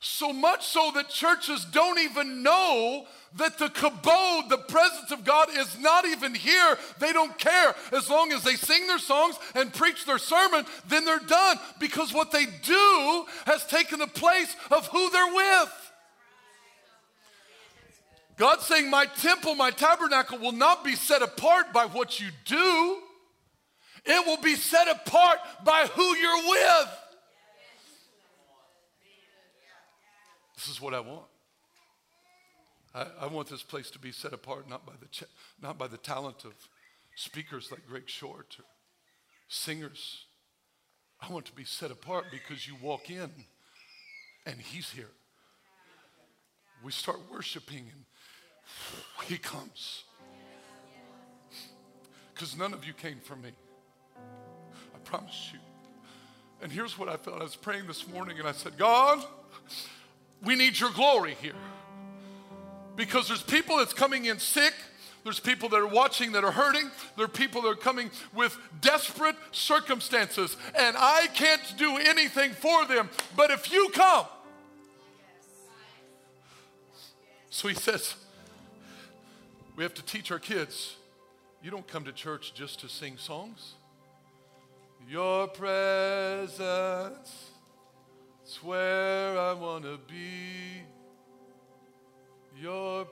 So 0.00 0.32
much 0.32 0.66
so 0.66 0.90
that 0.94 1.08
churches 1.08 1.64
don't 1.66 1.98
even 1.98 2.42
know 2.42 3.06
that 3.36 3.58
the 3.58 3.68
kabod, 3.68 4.48
the 4.48 4.58
presence 4.58 5.10
of 5.10 5.24
God, 5.24 5.48
is 5.56 5.78
not 5.78 6.04
even 6.04 6.34
here. 6.34 6.76
They 6.98 7.12
don't 7.12 7.36
care. 7.38 7.74
As 7.92 8.08
long 8.10 8.32
as 8.32 8.42
they 8.42 8.54
sing 8.54 8.86
their 8.86 8.98
songs 8.98 9.36
and 9.54 9.72
preach 9.72 10.04
their 10.04 10.18
sermon, 10.18 10.64
then 10.88 11.04
they're 11.04 11.18
done 11.18 11.58
because 11.80 12.12
what 12.12 12.30
they 12.30 12.44
do 12.44 13.24
has 13.46 13.66
taken 13.66 13.98
the 13.98 14.06
place 14.06 14.54
of 14.70 14.86
who 14.88 15.10
they're 15.10 15.34
with. 15.34 15.92
God's 18.36 18.66
saying, 18.66 18.90
My 18.90 19.06
temple, 19.06 19.54
my 19.54 19.70
tabernacle 19.70 20.38
will 20.38 20.52
not 20.52 20.84
be 20.84 20.94
set 20.94 21.22
apart 21.22 21.72
by 21.72 21.86
what 21.86 22.20
you 22.20 22.28
do, 22.44 22.98
it 24.04 24.26
will 24.26 24.40
be 24.42 24.56
set 24.56 24.88
apart 24.88 25.38
by 25.64 25.86
who 25.94 26.16
you're 26.16 26.48
with. 26.48 26.98
This 30.56 30.68
is 30.68 30.80
what 30.80 30.94
I 30.94 31.00
want. 31.00 31.24
I, 32.94 33.06
I, 33.22 33.26
want 33.26 33.48
this 33.48 33.62
place 33.62 33.90
to 33.92 33.98
be 33.98 34.12
set 34.12 34.32
apart 34.32 34.68
not 34.68 34.84
by 34.84 34.92
the, 35.00 35.06
ch- 35.06 35.24
not 35.62 35.78
by 35.78 35.86
the 35.86 35.96
talent 35.96 36.44
of 36.44 36.52
speakers 37.16 37.70
like 37.70 37.86
Greg 37.86 38.08
Short 38.08 38.56
or 38.58 38.64
singers. 39.48 40.26
I 41.20 41.32
want 41.32 41.46
to 41.46 41.52
be 41.52 41.64
set 41.64 41.90
apart 41.90 42.26
because 42.30 42.66
you 42.66 42.74
walk 42.82 43.08
in 43.10 43.30
and 44.44 44.60
He's 44.60 44.90
here. 44.90 45.10
We 46.84 46.92
start 46.92 47.18
worshiping 47.30 47.90
and 47.92 48.04
He 49.26 49.38
comes. 49.38 50.04
Because 52.34 52.56
none 52.56 52.74
of 52.74 52.84
you 52.84 52.92
came 52.92 53.20
for 53.20 53.36
me. 53.36 53.50
I 54.16 54.98
promise 55.04 55.50
you. 55.52 55.60
And 56.60 56.70
here's 56.70 56.98
what 56.98 57.08
I 57.08 57.16
felt. 57.16 57.40
I 57.40 57.44
was 57.44 57.56
praying 57.56 57.86
this 57.86 58.06
morning 58.08 58.38
and 58.38 58.48
I 58.48 58.52
said, 58.52 58.76
God, 58.76 59.24
we 60.42 60.56
need 60.56 60.78
your 60.78 60.90
glory 60.90 61.36
here. 61.40 61.54
Because 63.02 63.26
there's 63.26 63.42
people 63.42 63.78
that's 63.78 63.92
coming 63.92 64.26
in 64.26 64.38
sick, 64.38 64.74
there's 65.24 65.40
people 65.40 65.68
that 65.70 65.80
are 65.80 65.88
watching 65.88 66.30
that 66.32 66.44
are 66.44 66.52
hurting. 66.52 66.88
There 67.16 67.24
are 67.24 67.28
people 67.28 67.62
that 67.62 67.68
are 67.68 67.74
coming 67.74 68.12
with 68.32 68.56
desperate 68.80 69.34
circumstances, 69.50 70.56
and 70.78 70.96
I 70.96 71.26
can't 71.34 71.60
do 71.76 71.96
anything 71.96 72.52
for 72.52 72.86
them. 72.86 73.10
But 73.36 73.50
if 73.50 73.72
you 73.72 73.90
come, 73.92 74.26
so 77.50 77.66
he 77.66 77.74
says, 77.74 78.14
we 79.74 79.82
have 79.82 79.94
to 79.94 80.04
teach 80.04 80.30
our 80.30 80.38
kids 80.38 80.94
you 81.60 81.72
don't 81.72 81.88
come 81.88 82.04
to 82.04 82.12
church 82.12 82.54
just 82.54 82.78
to 82.80 82.88
sing 82.88 83.16
songs. 83.16 83.74
Your 85.08 85.48
presence 85.48 87.50
it's 88.44 88.62
where 88.62 89.38
I 89.38 89.54
want 89.54 89.84
to 89.84 89.98
be. 90.06 90.31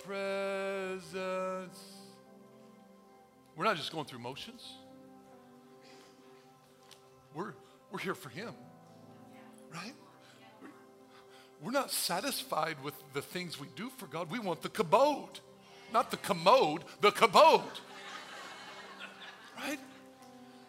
Presence. 0.05 1.79
We're 3.57 3.65
not 3.65 3.77
just 3.77 3.93
going 3.93 4.07
through 4.07 4.21
motions. 4.21 4.67
We're, 7.35 7.53
we're 7.93 7.99
here 7.99 8.15
for 8.15 8.29
Him, 8.29 8.55
right? 9.73 9.95
We're 11.63 11.73
not 11.73 11.91
satisfied 11.91 12.77
with 12.83 12.95
the 13.13 13.21
things 13.21 13.61
we 13.61 13.69
do 13.77 13.91
for 13.91 14.07
God. 14.07 14.31
We 14.31 14.39
want 14.39 14.63
the 14.63 14.71
kabod, 14.71 15.41
not 15.93 16.11
the 16.11 16.17
commode, 16.17 16.85
the 17.01 17.11
kabod, 17.11 17.63
right? 19.59 19.79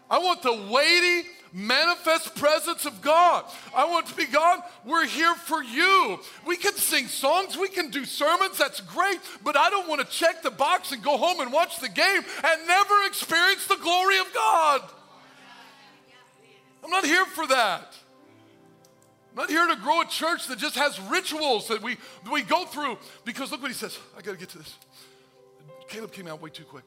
I 0.09 0.19
want 0.19 0.41
the 0.43 0.53
weighty, 0.69 1.29
manifest 1.53 2.35
presence 2.35 2.85
of 2.85 3.01
God. 3.01 3.45
I 3.75 3.85
want 3.85 4.07
to 4.07 4.15
be 4.15 4.25
God. 4.25 4.61
We're 4.85 5.05
here 5.05 5.35
for 5.35 5.63
you. 5.63 6.19
We 6.45 6.57
can 6.57 6.73
sing 6.75 7.07
songs, 7.07 7.57
we 7.57 7.67
can 7.67 7.89
do 7.89 8.05
sermons, 8.05 8.57
that's 8.57 8.81
great, 8.81 9.19
but 9.43 9.57
I 9.57 9.69
don't 9.69 9.87
want 9.87 10.01
to 10.01 10.07
check 10.07 10.41
the 10.41 10.51
box 10.51 10.91
and 10.91 11.03
go 11.03 11.17
home 11.17 11.39
and 11.41 11.51
watch 11.51 11.79
the 11.79 11.89
game 11.89 12.21
and 12.43 12.67
never 12.67 13.03
experience 13.05 13.67
the 13.67 13.77
glory 13.77 14.19
of 14.19 14.33
God. 14.33 14.81
I'm 16.83 16.89
not 16.89 17.05
here 17.05 17.25
for 17.25 17.47
that. 17.47 17.95
I'm 19.31 19.37
not 19.37 19.49
here 19.49 19.65
to 19.67 19.75
grow 19.77 20.01
a 20.01 20.05
church 20.05 20.47
that 20.47 20.57
just 20.57 20.75
has 20.75 20.99
rituals 20.99 21.67
that 21.69 21.81
we, 21.81 21.95
that 22.23 22.31
we 22.31 22.41
go 22.41 22.65
through 22.65 22.97
because 23.23 23.51
look 23.51 23.61
what 23.61 23.71
he 23.71 23.77
says. 23.77 23.97
I 24.17 24.21
got 24.21 24.31
to 24.31 24.37
get 24.37 24.49
to 24.49 24.57
this. 24.57 24.75
Caleb 25.87 26.11
came 26.11 26.27
out 26.27 26.41
way 26.41 26.49
too 26.49 26.65
quick. 26.65 26.83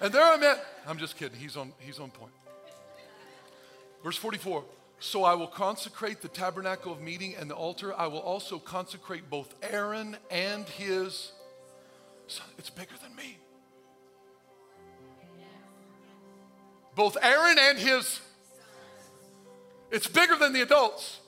And 0.00 0.12
there 0.12 0.24
I'm 0.24 0.42
at. 0.42 0.64
I'm 0.86 0.98
just 0.98 1.16
kidding. 1.16 1.38
He's 1.38 1.56
on, 1.56 1.72
he's 1.80 1.98
on 1.98 2.10
point. 2.10 2.32
Verse 4.02 4.16
44 4.16 4.64
So 5.00 5.24
I 5.24 5.34
will 5.34 5.46
consecrate 5.46 6.22
the 6.22 6.28
tabernacle 6.28 6.92
of 6.92 7.00
meeting 7.00 7.34
and 7.36 7.50
the 7.50 7.54
altar. 7.54 7.94
I 7.96 8.06
will 8.06 8.20
also 8.20 8.58
consecrate 8.58 9.28
both 9.30 9.54
Aaron 9.62 10.16
and 10.30 10.68
his 10.68 11.32
son. 12.26 12.46
It's 12.58 12.70
bigger 12.70 12.94
than 13.02 13.14
me. 13.16 13.38
Both 16.94 17.16
Aaron 17.22 17.56
and 17.58 17.78
his. 17.78 18.20
It's 19.90 20.06
bigger 20.06 20.36
than 20.36 20.52
the 20.52 20.62
adults. 20.62 21.20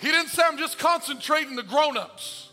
He 0.00 0.08
didn't 0.08 0.28
say, 0.28 0.42
I'm 0.44 0.58
just 0.58 0.78
concentrating 0.78 1.56
the 1.56 1.62
grown 1.62 1.96
ups. 1.96 2.50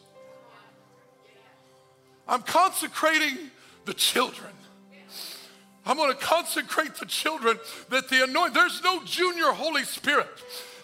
I'm 2.26 2.44
consecrating 2.44 3.52
the 3.84 3.94
children. 3.94 4.54
I'm 5.86 5.98
going 5.98 6.12
to 6.12 6.20
consecrate 6.20 6.96
the 6.96 7.06
children 7.06 7.58
that 7.90 8.08
the 8.10 8.24
anointing, 8.24 8.54
there's 8.54 8.84
no 8.84 9.04
junior 9.04 9.46
Holy 9.46 9.84
Spirit. 9.84 10.28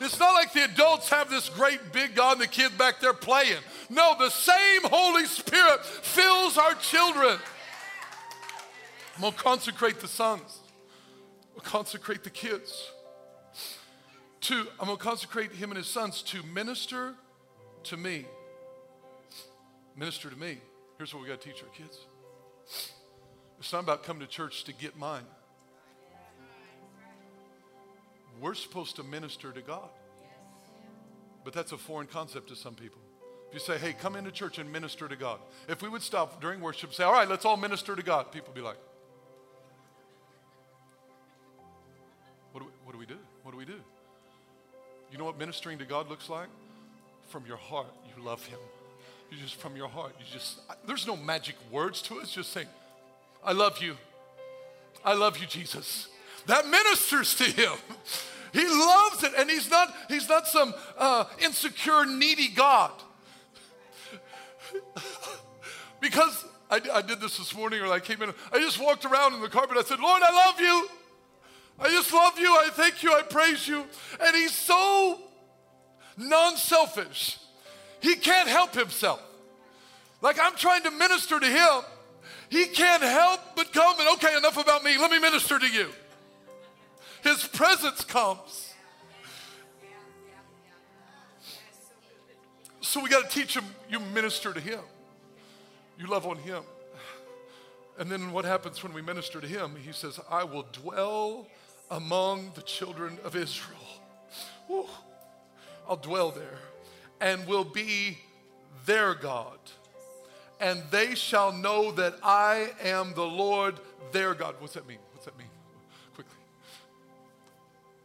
It's 0.01 0.19
not 0.19 0.33
like 0.33 0.53
the 0.53 0.63
adults 0.63 1.09
have 1.09 1.29
this 1.29 1.49
great 1.49 1.91
big 1.91 2.15
God 2.15 2.33
and 2.33 2.41
the 2.41 2.47
kids 2.47 2.73
back 2.75 2.99
there 2.99 3.13
playing. 3.13 3.61
No, 3.89 4.15
the 4.17 4.29
same 4.29 4.81
Holy 4.83 5.25
Spirit 5.25 5.85
fills 5.85 6.57
our 6.57 6.73
children. 6.75 7.37
I'm 9.15 9.21
going 9.21 9.33
to 9.33 9.39
consecrate 9.39 9.99
the 9.99 10.07
sons. 10.07 10.59
I'm 11.51 11.59
gonna 11.59 11.69
consecrate 11.69 12.23
the 12.23 12.29
kids. 12.29 12.91
To, 14.41 14.67
I'm 14.79 14.85
going 14.85 14.97
to 14.97 15.03
consecrate 15.03 15.51
him 15.51 15.71
and 15.71 15.77
his 15.77 15.87
sons 15.87 16.21
to 16.23 16.43
minister 16.43 17.13
to 17.83 17.97
me. 17.97 18.25
Minister 19.95 20.29
to 20.29 20.35
me. 20.35 20.57
Here's 20.97 21.13
what 21.13 21.23
we 21.23 21.29
got 21.29 21.41
to 21.41 21.49
teach 21.49 21.63
our 21.63 21.69
kids. 21.69 21.99
It's 23.59 23.73
not 23.73 23.83
about 23.83 24.03
coming 24.03 24.21
to 24.21 24.27
church 24.27 24.63
to 24.65 24.73
get 24.73 24.97
mine. 24.97 25.23
We're 28.39 28.53
supposed 28.53 28.95
to 28.97 29.03
minister 29.03 29.51
to 29.51 29.61
God. 29.61 29.89
But 31.43 31.53
that's 31.53 31.71
a 31.71 31.77
foreign 31.77 32.07
concept 32.07 32.49
to 32.49 32.55
some 32.55 32.75
people. 32.75 32.99
If 33.47 33.53
you 33.53 33.59
say, 33.59 33.77
hey, 33.77 33.93
come 33.93 34.15
into 34.15 34.31
church 34.31 34.59
and 34.59 34.71
minister 34.71 35.07
to 35.07 35.15
God. 35.15 35.39
If 35.69 35.81
we 35.81 35.89
would 35.89 36.01
stop 36.01 36.41
during 36.41 36.59
worship 36.59 36.89
and 36.89 36.95
say, 36.95 37.03
all 37.03 37.13
right, 37.13 37.27
let's 37.27 37.45
all 37.45 37.57
minister 37.57 37.95
to 37.95 38.03
God, 38.03 38.31
people 38.31 38.49
would 38.49 38.59
be 38.59 38.65
like, 38.65 38.77
what 42.51 42.61
do, 42.61 42.65
we, 42.65 42.71
what 42.83 42.91
do 42.91 42.99
we 42.99 43.05
do? 43.05 43.17
What 43.43 43.51
do 43.51 43.57
we 43.57 43.65
do? 43.65 43.79
You 45.11 45.17
know 45.17 45.23
what 45.23 45.39
ministering 45.39 45.77
to 45.79 45.85
God 45.85 46.09
looks 46.09 46.29
like? 46.29 46.49
From 47.29 47.45
your 47.47 47.57
heart, 47.57 47.87
you 48.05 48.23
love 48.23 48.45
Him. 48.45 48.59
You 49.31 49.37
just, 49.37 49.55
from 49.55 49.75
your 49.75 49.87
heart, 49.87 50.13
you 50.19 50.25
just, 50.31 50.59
there's 50.85 51.07
no 51.07 51.15
magic 51.15 51.55
words 51.71 52.01
to 52.03 52.19
it. 52.19 52.23
It's 52.23 52.33
just 52.33 52.51
saying, 52.51 52.67
I 53.47 53.53
love 53.53 53.81
you. 53.81 53.95
I 55.05 55.13
love 55.13 55.37
you, 55.37 55.47
Jesus. 55.47 56.09
That 56.47 56.67
ministers 56.67 57.33
to 57.35 57.45
him. 57.45 57.71
He 58.51 58.67
loves 58.67 59.23
it, 59.23 59.31
and 59.37 59.49
he's 59.49 59.69
not, 59.69 59.93
he's 60.09 60.27
not 60.27 60.47
some 60.47 60.73
uh, 60.97 61.25
insecure, 61.41 62.05
needy 62.05 62.49
God. 62.49 62.91
because 66.01 66.45
I, 66.69 66.81
I, 66.93 67.01
did 67.01 67.21
this 67.21 67.37
this 67.37 67.55
morning, 67.55 67.81
or 67.81 67.87
I 67.87 68.01
came 68.01 68.21
in, 68.21 68.33
I 68.51 68.59
just 68.59 68.81
walked 68.81 69.05
around 69.05 69.33
in 69.33 69.41
the 69.41 69.47
carpet. 69.47 69.77
I 69.77 69.83
said, 69.83 70.01
Lord, 70.01 70.21
I 70.21 70.31
love 70.31 70.59
you. 70.59 70.89
I 71.79 71.89
just 71.89 72.11
love 72.11 72.37
you. 72.37 72.49
I 72.49 72.69
thank 72.73 73.01
you. 73.01 73.13
I 73.13 73.21
praise 73.21 73.65
you. 73.65 73.85
And 74.19 74.35
he's 74.35 74.55
so 74.55 75.21
non 76.17 76.57
selfish. 76.57 77.37
He 78.01 78.15
can't 78.15 78.49
help 78.49 78.73
himself. 78.73 79.21
Like 80.21 80.37
I'm 80.41 80.55
trying 80.55 80.83
to 80.83 80.91
minister 80.91 81.39
to 81.39 81.45
him, 81.45 81.83
he 82.49 82.65
can't 82.65 83.03
help 83.03 83.39
but 83.55 83.73
come 83.73 83.99
and, 83.99 84.09
okay, 84.13 84.35
enough 84.37 84.57
about 84.57 84.83
me. 84.83 84.97
Let 84.97 85.11
me 85.11 85.19
minister 85.19 85.59
to 85.59 85.67
you. 85.67 85.89
His 87.23 87.45
presence 87.45 88.03
comes. 88.03 88.73
So 92.81 93.01
we 93.03 93.09
got 93.09 93.29
to 93.29 93.39
teach 93.39 93.53
him, 93.53 93.65
you 93.89 93.99
minister 93.99 94.53
to 94.53 94.59
him. 94.59 94.79
You 95.99 96.07
love 96.07 96.25
on 96.25 96.37
him. 96.37 96.63
And 97.99 98.09
then 98.09 98.31
what 98.31 98.45
happens 98.45 98.81
when 98.83 98.93
we 98.93 99.01
minister 99.01 99.41
to 99.41 99.47
him? 99.47 99.75
He 99.83 99.91
says, 99.91 100.19
I 100.29 100.43
will 100.43 100.65
dwell 100.71 101.47
among 101.89 102.51
the 102.53 102.61
children 102.61 103.17
of 103.23 103.35
Israel. 103.35 104.87
I'll 105.89 105.97
dwell 105.97 106.31
there 106.31 106.59
and 107.19 107.45
will 107.47 107.63
be 107.63 108.19
their 108.85 109.13
God 109.15 109.57
and 110.59 110.81
they 110.91 111.15
shall 111.15 111.51
know 111.51 111.91
that 111.91 112.15
I 112.23 112.71
am 112.81 113.13
the 113.13 113.25
Lord 113.25 113.75
their 114.11 114.33
God. 114.33 114.55
What's 114.59 114.73
that 114.73 114.87
mean? 114.87 114.97
What's 115.13 115.25
that 115.25 115.37
mean? 115.37 115.47
Quickly. 116.15 116.35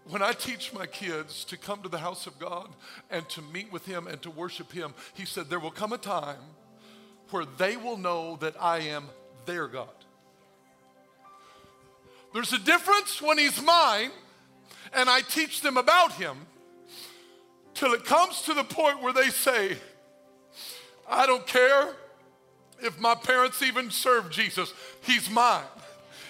When 0.08 0.22
I 0.22 0.32
teach 0.32 0.72
my 0.72 0.86
kids 0.86 1.44
to 1.46 1.56
come 1.56 1.82
to 1.82 1.88
the 1.88 1.98
house 1.98 2.26
of 2.26 2.38
God 2.38 2.68
and 3.10 3.28
to 3.30 3.42
meet 3.42 3.72
with 3.72 3.86
Him 3.86 4.06
and 4.06 4.20
to 4.22 4.30
worship 4.30 4.72
Him, 4.72 4.94
He 5.14 5.24
said, 5.24 5.48
There 5.48 5.60
will 5.60 5.70
come 5.70 5.92
a 5.92 5.98
time 5.98 6.40
where 7.30 7.46
they 7.56 7.76
will 7.76 7.96
know 7.96 8.36
that 8.36 8.54
I 8.60 8.80
am 8.80 9.04
their 9.46 9.66
God. 9.66 9.88
There's 12.34 12.52
a 12.52 12.58
difference 12.58 13.20
when 13.22 13.38
He's 13.38 13.62
mine 13.62 14.10
and 14.92 15.08
I 15.08 15.22
teach 15.22 15.62
them 15.62 15.76
about 15.76 16.12
Him 16.12 16.36
till 17.74 17.94
it 17.94 18.04
comes 18.04 18.42
to 18.42 18.54
the 18.54 18.64
point 18.64 19.02
where 19.02 19.12
they 19.12 19.28
say, 19.28 19.76
I 21.08 21.26
don't 21.26 21.46
care 21.46 21.94
if 22.82 23.00
my 23.00 23.14
parents 23.14 23.62
even 23.62 23.90
served 23.90 24.32
Jesus, 24.32 24.72
He's 25.02 25.30
mine. 25.30 25.64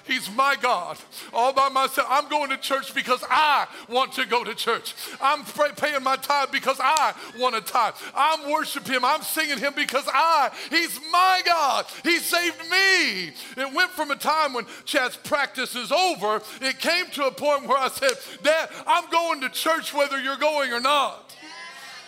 He's 0.04 0.30
my 0.34 0.56
God 0.60 0.98
all 1.32 1.52
by 1.52 1.68
myself. 1.68 2.06
I'm 2.10 2.28
going 2.28 2.50
to 2.50 2.56
church 2.56 2.94
because 2.94 3.22
I 3.28 3.66
want 3.88 4.12
to 4.14 4.26
go 4.26 4.42
to 4.42 4.54
church. 4.54 4.94
I'm 5.20 5.44
paying 5.44 6.02
my 6.02 6.16
tithe 6.16 6.50
because 6.50 6.78
I 6.80 7.14
want 7.38 7.54
to 7.54 7.60
tithe. 7.60 7.94
I'm 8.14 8.50
worshiping 8.50 8.94
Him. 8.94 9.04
I'm 9.04 9.22
singing 9.22 9.58
Him 9.58 9.74
because 9.76 10.04
I, 10.08 10.50
He's 10.70 10.98
my 11.10 11.42
God. 11.44 11.86
He 12.02 12.18
saved 12.18 12.58
me. 12.70 13.28
It 13.56 13.72
went 13.72 13.90
from 13.90 14.10
a 14.10 14.16
time 14.16 14.54
when 14.54 14.66
Chad's 14.84 15.16
practice 15.16 15.76
is 15.76 15.92
over, 15.92 16.42
it 16.60 16.78
came 16.78 17.06
to 17.12 17.26
a 17.26 17.30
point 17.30 17.68
where 17.68 17.78
I 17.78 17.88
said, 17.88 18.12
Dad, 18.42 18.70
I'm 18.86 19.08
going 19.10 19.40
to 19.42 19.48
church 19.50 19.94
whether 19.94 20.20
you're 20.20 20.36
going 20.36 20.72
or 20.72 20.80
not. 20.80 21.34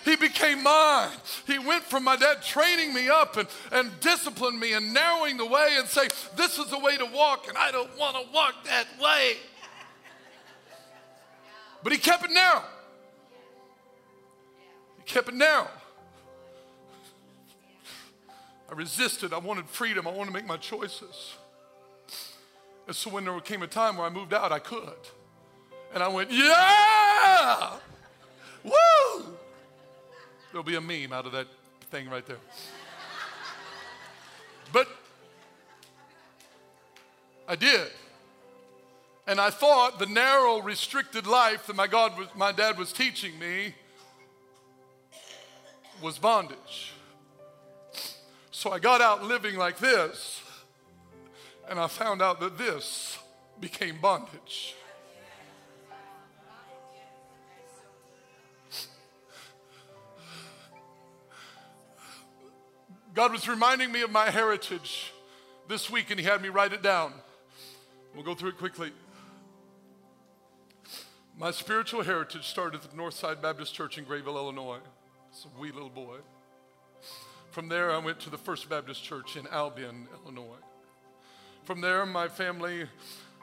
He 0.05 0.17
became 0.17 0.63
mine. 0.63 1.11
He 1.47 1.59
went 1.59 1.83
from 1.85 2.05
my 2.05 2.17
dad 2.17 2.43
training 2.43 2.93
me 2.93 3.09
up 3.09 3.39
and, 3.39 3.49
and 3.73 3.91
disciplining 4.01 4.61
me 4.61 4.75
and 4.75 4.93
narrowing 4.93 5.39
the 5.39 5.47
way 5.47 5.77
and 5.79 5.89
saying, 5.89 6.11
This 6.37 6.59
is 6.59 6.67
the 6.67 6.79
way 6.79 6.99
to 6.99 7.07
walk, 7.07 7.49
and 7.49 7.57
I 7.57 7.71
don't 7.71 7.97
want 7.99 8.17
to 8.17 8.33
walk 8.33 8.65
that 8.65 8.87
way. 9.01 9.37
But 11.83 11.93
he 11.93 11.99
kept 11.99 12.25
it 12.25 12.31
narrow. 12.31 12.63
He 14.99 15.03
kept 15.05 15.29
it 15.29 15.35
narrow. 15.35 15.69
I 18.71 18.75
resisted. 18.75 19.33
I 19.33 19.39
wanted 19.39 19.67
freedom. 19.69 20.07
I 20.07 20.11
wanted 20.11 20.33
to 20.33 20.33
make 20.33 20.47
my 20.47 20.57
choices. 20.59 21.35
And 22.87 22.95
so 22.95 23.11
when 23.11 23.25
there 23.25 23.39
came 23.41 23.63
a 23.63 23.67
time 23.67 23.97
where 23.97 24.07
I 24.07 24.11
moved 24.11 24.35
out, 24.35 24.53
I 24.53 24.59
could. 24.59 24.93
And 25.95 26.03
I 26.03 26.09
went, 26.09 26.31
Yeah! 26.31 27.77
Woo! 28.65 29.35
There'll 30.55 30.63
be 30.63 30.77
a 30.77 30.81
meme 30.81 31.13
out 31.13 31.27
of 31.27 31.33
that 31.33 31.49
thing 31.91 32.09
right 32.09 32.25
there. 32.25 32.39
But 34.73 34.87
I 37.49 37.57
did. 37.57 37.89
And 39.27 39.41
I 39.41 39.51
thought 39.51 39.99
the 39.99 40.07
narrow, 40.07 40.61
restricted 40.61 41.27
life 41.27 41.67
that 41.67 41.75
my, 41.75 41.89
God 41.89 42.17
was, 42.17 42.29
my 42.37 42.53
dad 42.53 42.79
was 42.79 42.93
teaching 42.93 43.37
me 43.37 43.75
was 46.01 46.19
bondage. 46.19 46.93
So 48.53 48.71
I 48.71 48.79
got 48.79 49.01
out 49.01 49.25
living 49.25 49.57
like 49.57 49.79
this, 49.79 50.41
and 51.69 51.81
I 51.81 51.89
found 51.89 52.23
out 52.23 52.39
that 52.39 52.57
this 52.57 53.19
became 53.59 53.99
bondage. 54.01 54.77
God 63.15 63.31
was 63.31 63.47
reminding 63.47 63.93
me 63.93 64.03
of 64.03 64.11
my 64.11 64.29
heritage 64.29 65.13
this 65.69 65.89
week, 65.89 66.11
and 66.11 66.19
He 66.19 66.27
had 66.27 66.43
me 66.43 66.49
write 66.49 66.73
it 66.73 66.83
down. 66.83 67.13
We'll 68.13 68.25
go 68.25 68.35
through 68.35 68.51
it 68.51 68.59
quickly. 68.59 68.91
My 71.39 71.53
spiritual 71.53 72.03
heritage 72.03 72.45
started 72.49 72.83
at 72.83 72.91
the 72.91 72.97
Northside 72.97 73.41
Baptist 73.41 73.73
Church 73.73 73.99
in 73.99 74.05
Grayville, 74.05 74.37
Illinois. 74.37 74.81
It's 75.31 75.45
a 75.45 75.61
wee 75.61 75.71
little 75.71 75.91
boy. 75.91 76.19
From 77.53 77.69
there, 77.69 77.93
I 77.93 77.99
went 77.99 78.19
to 78.21 78.31
the 78.31 78.39
First 78.39 78.69
Baptist 78.69 79.05
Church 79.05 79.37
in 79.37 79.47
Albion, 79.47 80.09
Illinois. 80.25 80.63
From 81.63 81.81
there, 81.81 82.05
my 82.05 82.27
family, 82.27 82.87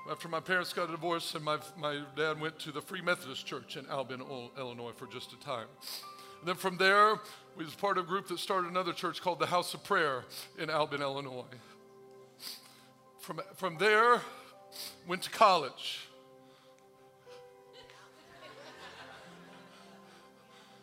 after 0.10 0.28
my 0.28 0.42
parents 0.42 0.74
got 0.74 0.90
a 0.90 0.92
divorce, 0.92 1.34
and 1.34 1.46
my, 1.46 1.60
my 1.78 2.02
dad 2.18 2.42
went 2.42 2.60
to 2.60 2.74
the 2.74 2.82
Free 2.82 3.02
Methodist 3.02 3.46
Church 3.46 3.78
in 3.78 3.86
Albion, 3.88 4.22
Illinois 4.58 4.92
for 4.98 5.08
just 5.08 5.32
a 5.32 5.40
time. 5.40 5.68
And 6.42 6.48
then 6.48 6.56
from 6.56 6.78
there, 6.78 7.20
we 7.56 7.64
was 7.64 7.76
part 7.76 8.00
of 8.00 8.06
a 8.06 8.08
group 8.08 8.28
that 8.30 8.40
started 8.40 8.72
another 8.72 8.94
church 8.94 9.22
called 9.22 9.38
the 9.38 9.46
House 9.46 9.76
of 9.76 9.84
Prayer 9.84 10.26
in 10.58 10.72
Albion, 10.72 11.04
Illinois. 11.04 11.44
From, 13.20 13.42
from 13.56 13.78
there, 13.78 14.22
went 15.08 15.22
to 15.22 15.30
college. 15.30 16.08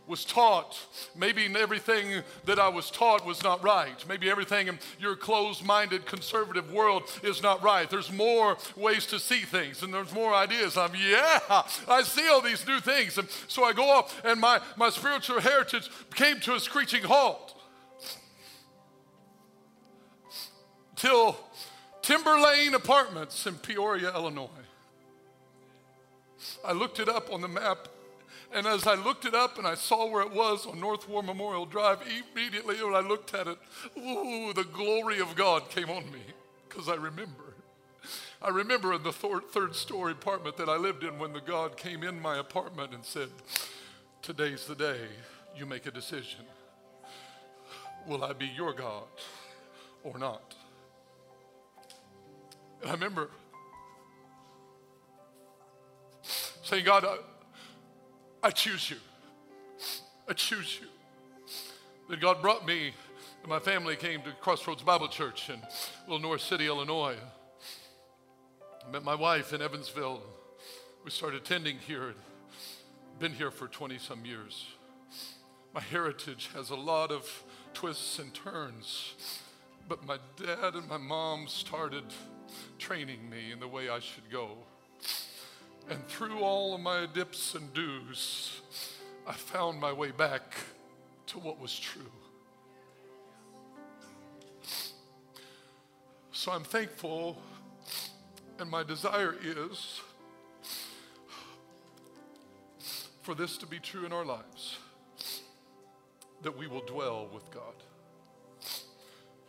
Was 0.08 0.24
taught. 0.24 0.78
Maybe 1.14 1.46
everything 1.56 2.22
that 2.46 2.58
I 2.58 2.68
was 2.68 2.90
taught 2.90 3.26
was 3.26 3.42
not 3.42 3.62
right. 3.62 4.04
Maybe 4.08 4.30
everything 4.30 4.68
in 4.68 4.78
your 4.98 5.14
closed 5.16 5.64
minded 5.64 6.06
conservative 6.06 6.72
world 6.72 7.04
is 7.22 7.42
not 7.42 7.62
right. 7.62 7.88
There's 7.88 8.10
more 8.10 8.56
ways 8.76 9.06
to 9.06 9.18
see 9.18 9.40
things 9.40 9.82
and 9.82 9.92
there's 9.92 10.12
more 10.12 10.34
ideas. 10.34 10.76
I'm, 10.76 10.92
yeah, 10.94 11.62
I 11.88 12.02
see 12.02 12.26
all 12.28 12.40
these 12.40 12.66
new 12.66 12.80
things. 12.80 13.18
And 13.18 13.28
so 13.46 13.64
I 13.64 13.72
go 13.72 13.96
up 13.96 14.10
and 14.24 14.40
my, 14.40 14.60
my 14.76 14.90
spiritual 14.90 15.40
heritage 15.40 15.90
came 16.14 16.40
to 16.40 16.54
a 16.54 16.60
screeching 16.60 17.02
halt. 17.02 17.54
till 20.98 21.38
Timber 22.02 22.38
Lane 22.40 22.74
Apartments 22.74 23.46
in 23.46 23.54
Peoria, 23.54 24.12
Illinois. 24.14 24.48
I 26.64 26.72
looked 26.72 26.98
it 27.00 27.08
up 27.08 27.32
on 27.32 27.40
the 27.40 27.48
map, 27.48 27.88
and 28.52 28.66
as 28.66 28.86
I 28.86 28.94
looked 28.94 29.24
it 29.24 29.34
up 29.34 29.58
and 29.58 29.66
I 29.66 29.74
saw 29.74 30.10
where 30.10 30.22
it 30.22 30.32
was 30.32 30.66
on 30.66 30.80
North 30.80 31.08
War 31.08 31.22
Memorial 31.22 31.66
Drive, 31.66 31.98
immediately 32.02 32.82
when 32.82 32.94
I 32.94 33.06
looked 33.06 33.34
at 33.34 33.46
it, 33.46 33.58
ooh, 33.96 34.52
the 34.54 34.64
glory 34.64 35.20
of 35.20 35.34
God 35.36 35.68
came 35.70 35.90
on 35.90 36.10
me 36.10 36.22
because 36.68 36.88
I 36.88 36.94
remember. 36.94 37.54
I 38.40 38.50
remember 38.50 38.94
in 38.94 39.02
the 39.02 39.12
third 39.12 39.74
story 39.74 40.12
apartment 40.12 40.56
that 40.58 40.68
I 40.68 40.76
lived 40.76 41.02
in 41.02 41.18
when 41.18 41.32
the 41.32 41.40
God 41.40 41.76
came 41.76 42.02
in 42.02 42.20
my 42.20 42.38
apartment 42.38 42.94
and 42.94 43.04
said, 43.04 43.28
Today's 44.22 44.66
the 44.66 44.74
day 44.74 44.98
you 45.56 45.66
make 45.66 45.86
a 45.86 45.90
decision. 45.90 46.44
Will 48.06 48.24
I 48.24 48.32
be 48.32 48.46
your 48.46 48.72
God 48.72 49.04
or 50.04 50.18
not? 50.18 50.54
And 52.80 52.90
I 52.90 52.94
remember 52.94 53.30
saying, 56.62 56.84
God, 56.84 57.04
I, 58.42 58.50
choose 58.50 58.90
you. 58.90 58.96
I 60.28 60.32
choose 60.32 60.78
you. 60.80 60.86
That 62.08 62.20
God 62.20 62.40
brought 62.40 62.66
me 62.66 62.92
and 63.42 63.48
my 63.48 63.58
family 63.58 63.96
came 63.96 64.22
to 64.22 64.32
Crossroads 64.40 64.82
Bible 64.82 65.08
Church 65.08 65.50
in 65.50 65.60
Little 66.06 66.20
Norris 66.20 66.42
City, 66.42 66.66
Illinois. 66.66 67.16
I 68.86 68.90
met 68.90 69.02
my 69.02 69.14
wife 69.14 69.52
in 69.52 69.60
Evansville. 69.60 70.22
We 71.04 71.10
started 71.10 71.42
attending 71.42 71.78
here. 71.78 72.14
Been 73.18 73.32
here 73.32 73.50
for 73.50 73.66
20 73.66 73.98
some 73.98 74.24
years. 74.24 74.66
My 75.74 75.80
heritage 75.80 76.50
has 76.54 76.70
a 76.70 76.76
lot 76.76 77.10
of 77.10 77.28
twists 77.74 78.18
and 78.18 78.32
turns, 78.32 79.14
but 79.88 80.06
my 80.06 80.18
dad 80.36 80.74
and 80.74 80.88
my 80.88 80.96
mom 80.96 81.48
started 81.48 82.04
training 82.78 83.28
me 83.28 83.52
in 83.52 83.60
the 83.60 83.68
way 83.68 83.88
I 83.88 83.98
should 83.98 84.30
go. 84.30 84.58
And 85.90 86.06
through 86.06 86.40
all 86.40 86.74
of 86.74 86.80
my 86.80 87.06
dips 87.12 87.54
and 87.54 87.72
doos, 87.72 88.60
I 89.26 89.32
found 89.32 89.80
my 89.80 89.92
way 89.92 90.10
back 90.10 90.54
to 91.28 91.38
what 91.38 91.58
was 91.58 91.78
true. 91.78 92.02
So 96.32 96.52
I'm 96.52 96.64
thankful, 96.64 97.38
and 98.58 98.70
my 98.70 98.82
desire 98.82 99.34
is 99.42 100.00
for 103.22 103.34
this 103.34 103.56
to 103.58 103.66
be 103.66 103.78
true 103.78 104.04
in 104.06 104.12
our 104.12 104.24
lives 104.24 104.78
that 106.42 106.56
we 106.56 106.66
will 106.66 106.84
dwell 106.86 107.28
with 107.32 107.50
God. 107.50 107.74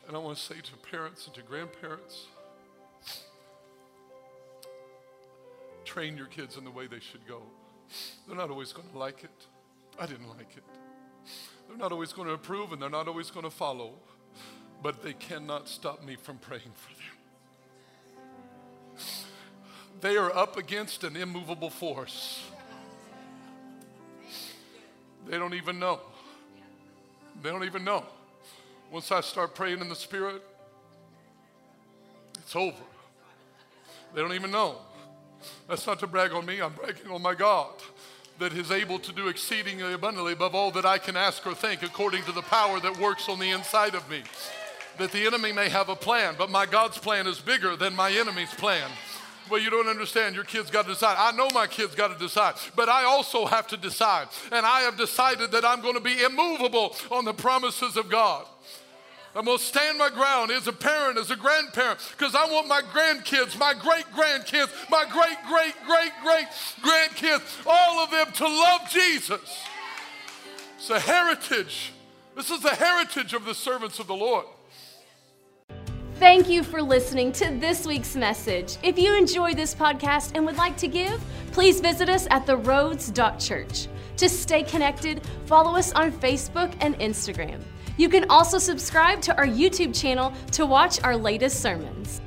And 0.07 0.15
I 0.15 0.19
want 0.19 0.37
to 0.37 0.43
say 0.43 0.55
to 0.59 0.89
parents 0.91 1.27
and 1.27 1.35
to 1.35 1.41
grandparents, 1.41 2.25
train 5.89 6.15
your 6.15 6.27
kids 6.27 6.55
in 6.55 6.63
the 6.63 6.69
way 6.69 6.85
they 6.85 6.99
should 6.99 7.27
go. 7.27 7.41
They're 8.27 8.37
not 8.37 8.51
always 8.51 8.71
going 8.71 8.87
to 8.89 8.97
like 8.97 9.23
it. 9.23 9.47
I 9.99 10.05
didn't 10.05 10.29
like 10.29 10.55
it. 10.55 10.63
They're 11.67 11.77
not 11.77 11.91
always 11.91 12.13
going 12.13 12.27
to 12.27 12.35
approve 12.35 12.71
and 12.71 12.79
they're 12.79 12.91
not 12.91 13.07
always 13.07 13.31
going 13.31 13.45
to 13.45 13.49
follow, 13.49 13.93
but 14.83 15.01
they 15.03 15.13
cannot 15.13 15.67
stop 15.67 16.03
me 16.05 16.15
from 16.15 16.37
praying 16.37 16.71
for 16.75 16.93
them. 16.93 17.05
They 20.01 20.15
are 20.15 20.31
up 20.35 20.57
against 20.57 21.03
an 21.03 21.15
immovable 21.15 21.71
force. 21.71 22.43
They 25.27 25.37
don't 25.37 25.55
even 25.55 25.79
know. 25.79 26.01
They 27.41 27.49
don't 27.49 27.63
even 27.63 27.83
know. 27.83 28.05
Once 28.91 29.11
I 29.11 29.21
start 29.21 29.55
praying 29.55 29.79
in 29.81 29.89
the 29.89 29.95
Spirit, 29.95 30.43
it's 32.37 32.55
over. 32.55 32.77
They 34.13 34.21
don't 34.21 34.33
even 34.33 34.51
know. 34.51 34.77
That's 35.67 35.85
not 35.85 35.99
to 35.99 36.07
brag 36.07 36.31
on 36.31 36.45
me, 36.45 36.61
I'm 36.61 36.73
bragging 36.73 37.11
on 37.11 37.21
my 37.21 37.35
God 37.35 37.73
that 38.39 38.53
is 38.53 38.71
able 38.71 38.99
to 38.99 39.11
do 39.11 39.27
exceedingly 39.27 39.93
abundantly 39.93 40.33
above 40.33 40.55
all 40.55 40.71
that 40.71 40.85
I 40.85 40.97
can 40.97 41.17
ask 41.17 41.45
or 41.45 41.53
think 41.53 41.83
according 41.83 42.23
to 42.23 42.31
the 42.31 42.41
power 42.41 42.79
that 42.79 42.97
works 42.97 43.27
on 43.27 43.37
the 43.37 43.51
inside 43.51 43.95
of 43.95 44.09
me. 44.09 44.23
That 44.97 45.11
the 45.11 45.25
enemy 45.25 45.51
may 45.51 45.69
have 45.69 45.89
a 45.89 45.95
plan, 45.95 46.35
but 46.37 46.49
my 46.49 46.65
God's 46.65 46.97
plan 46.97 47.27
is 47.27 47.39
bigger 47.39 47.75
than 47.75 47.95
my 47.95 48.11
enemy's 48.11 48.53
plan. 48.53 48.89
Well, 49.49 49.59
you 49.59 49.69
don't 49.69 49.87
understand. 49.87 50.35
Your 50.35 50.43
kids 50.43 50.69
got 50.69 50.83
to 50.83 50.93
decide. 50.93 51.15
I 51.17 51.35
know 51.35 51.49
my 51.53 51.67
kids 51.67 51.95
got 51.95 52.09
to 52.09 52.19
decide, 52.19 52.55
but 52.75 52.87
I 52.87 53.03
also 53.05 53.45
have 53.45 53.67
to 53.67 53.77
decide. 53.77 54.27
And 54.51 54.65
I 54.65 54.81
have 54.81 54.95
decided 54.95 55.51
that 55.51 55.65
I'm 55.65 55.81
going 55.81 55.95
to 55.95 56.01
be 56.01 56.21
immovable 56.21 56.95
on 57.11 57.25
the 57.25 57.33
promises 57.33 57.97
of 57.97 58.09
God. 58.09 58.45
I'm 59.35 59.45
going 59.45 59.57
to 59.57 59.63
stand 59.63 59.97
my 59.97 60.09
ground 60.09 60.51
as 60.51 60.67
a 60.67 60.73
parent, 60.73 61.17
as 61.17 61.29
a 61.29 61.35
grandparent, 61.35 61.99
because 62.17 62.33
I 62.33 62.45
want 62.45 62.67
my 62.67 62.81
grandkids, 62.81 63.57
my 63.59 63.73
great 63.73 64.05
grandkids, 64.15 64.69
my 64.89 65.05
great, 65.09 65.37
great, 65.47 65.75
great, 65.85 66.11
great 66.23 66.47
grandkids, 66.81 67.41
all 67.67 67.99
of 67.99 68.11
them 68.11 68.31
to 68.33 68.47
love 68.47 68.89
Jesus. 68.89 69.63
It's 70.77 70.89
a 70.89 70.99
heritage. 70.99 71.93
This 72.35 72.49
is 72.49 72.61
the 72.61 72.73
heritage 72.73 73.33
of 73.33 73.45
the 73.45 73.53
servants 73.53 73.99
of 73.99 74.07
the 74.07 74.15
Lord. 74.15 74.45
Thank 76.15 76.49
you 76.49 76.63
for 76.63 76.81
listening 76.81 77.31
to 77.33 77.51
this 77.59 77.85
week's 77.85 78.15
message. 78.15 78.77
If 78.83 78.99
you 78.99 79.15
enjoyed 79.17 79.55
this 79.55 79.73
podcast 79.75 80.31
and 80.35 80.45
would 80.45 80.57
like 80.57 80.75
to 80.77 80.87
give, 80.87 81.23
please 81.51 81.79
visit 81.79 82.09
us 82.09 82.27
at 82.29 82.45
theroads.church. 82.45 83.87
To 84.17 84.27
stay 84.27 84.63
connected, 84.63 85.21
follow 85.45 85.77
us 85.77 85.93
on 85.93 86.11
Facebook 86.11 86.75
and 86.81 86.97
Instagram. 86.99 87.61
You 87.99 88.07
can 88.07 88.29
also 88.29 88.59
subscribe 88.59 89.21
to 89.23 89.35
our 89.35 89.45
YouTube 89.45 89.93
channel 89.93 90.31
to 90.53 90.65
watch 90.65 91.03
our 91.03 91.17
latest 91.17 91.59
sermons. 91.59 92.21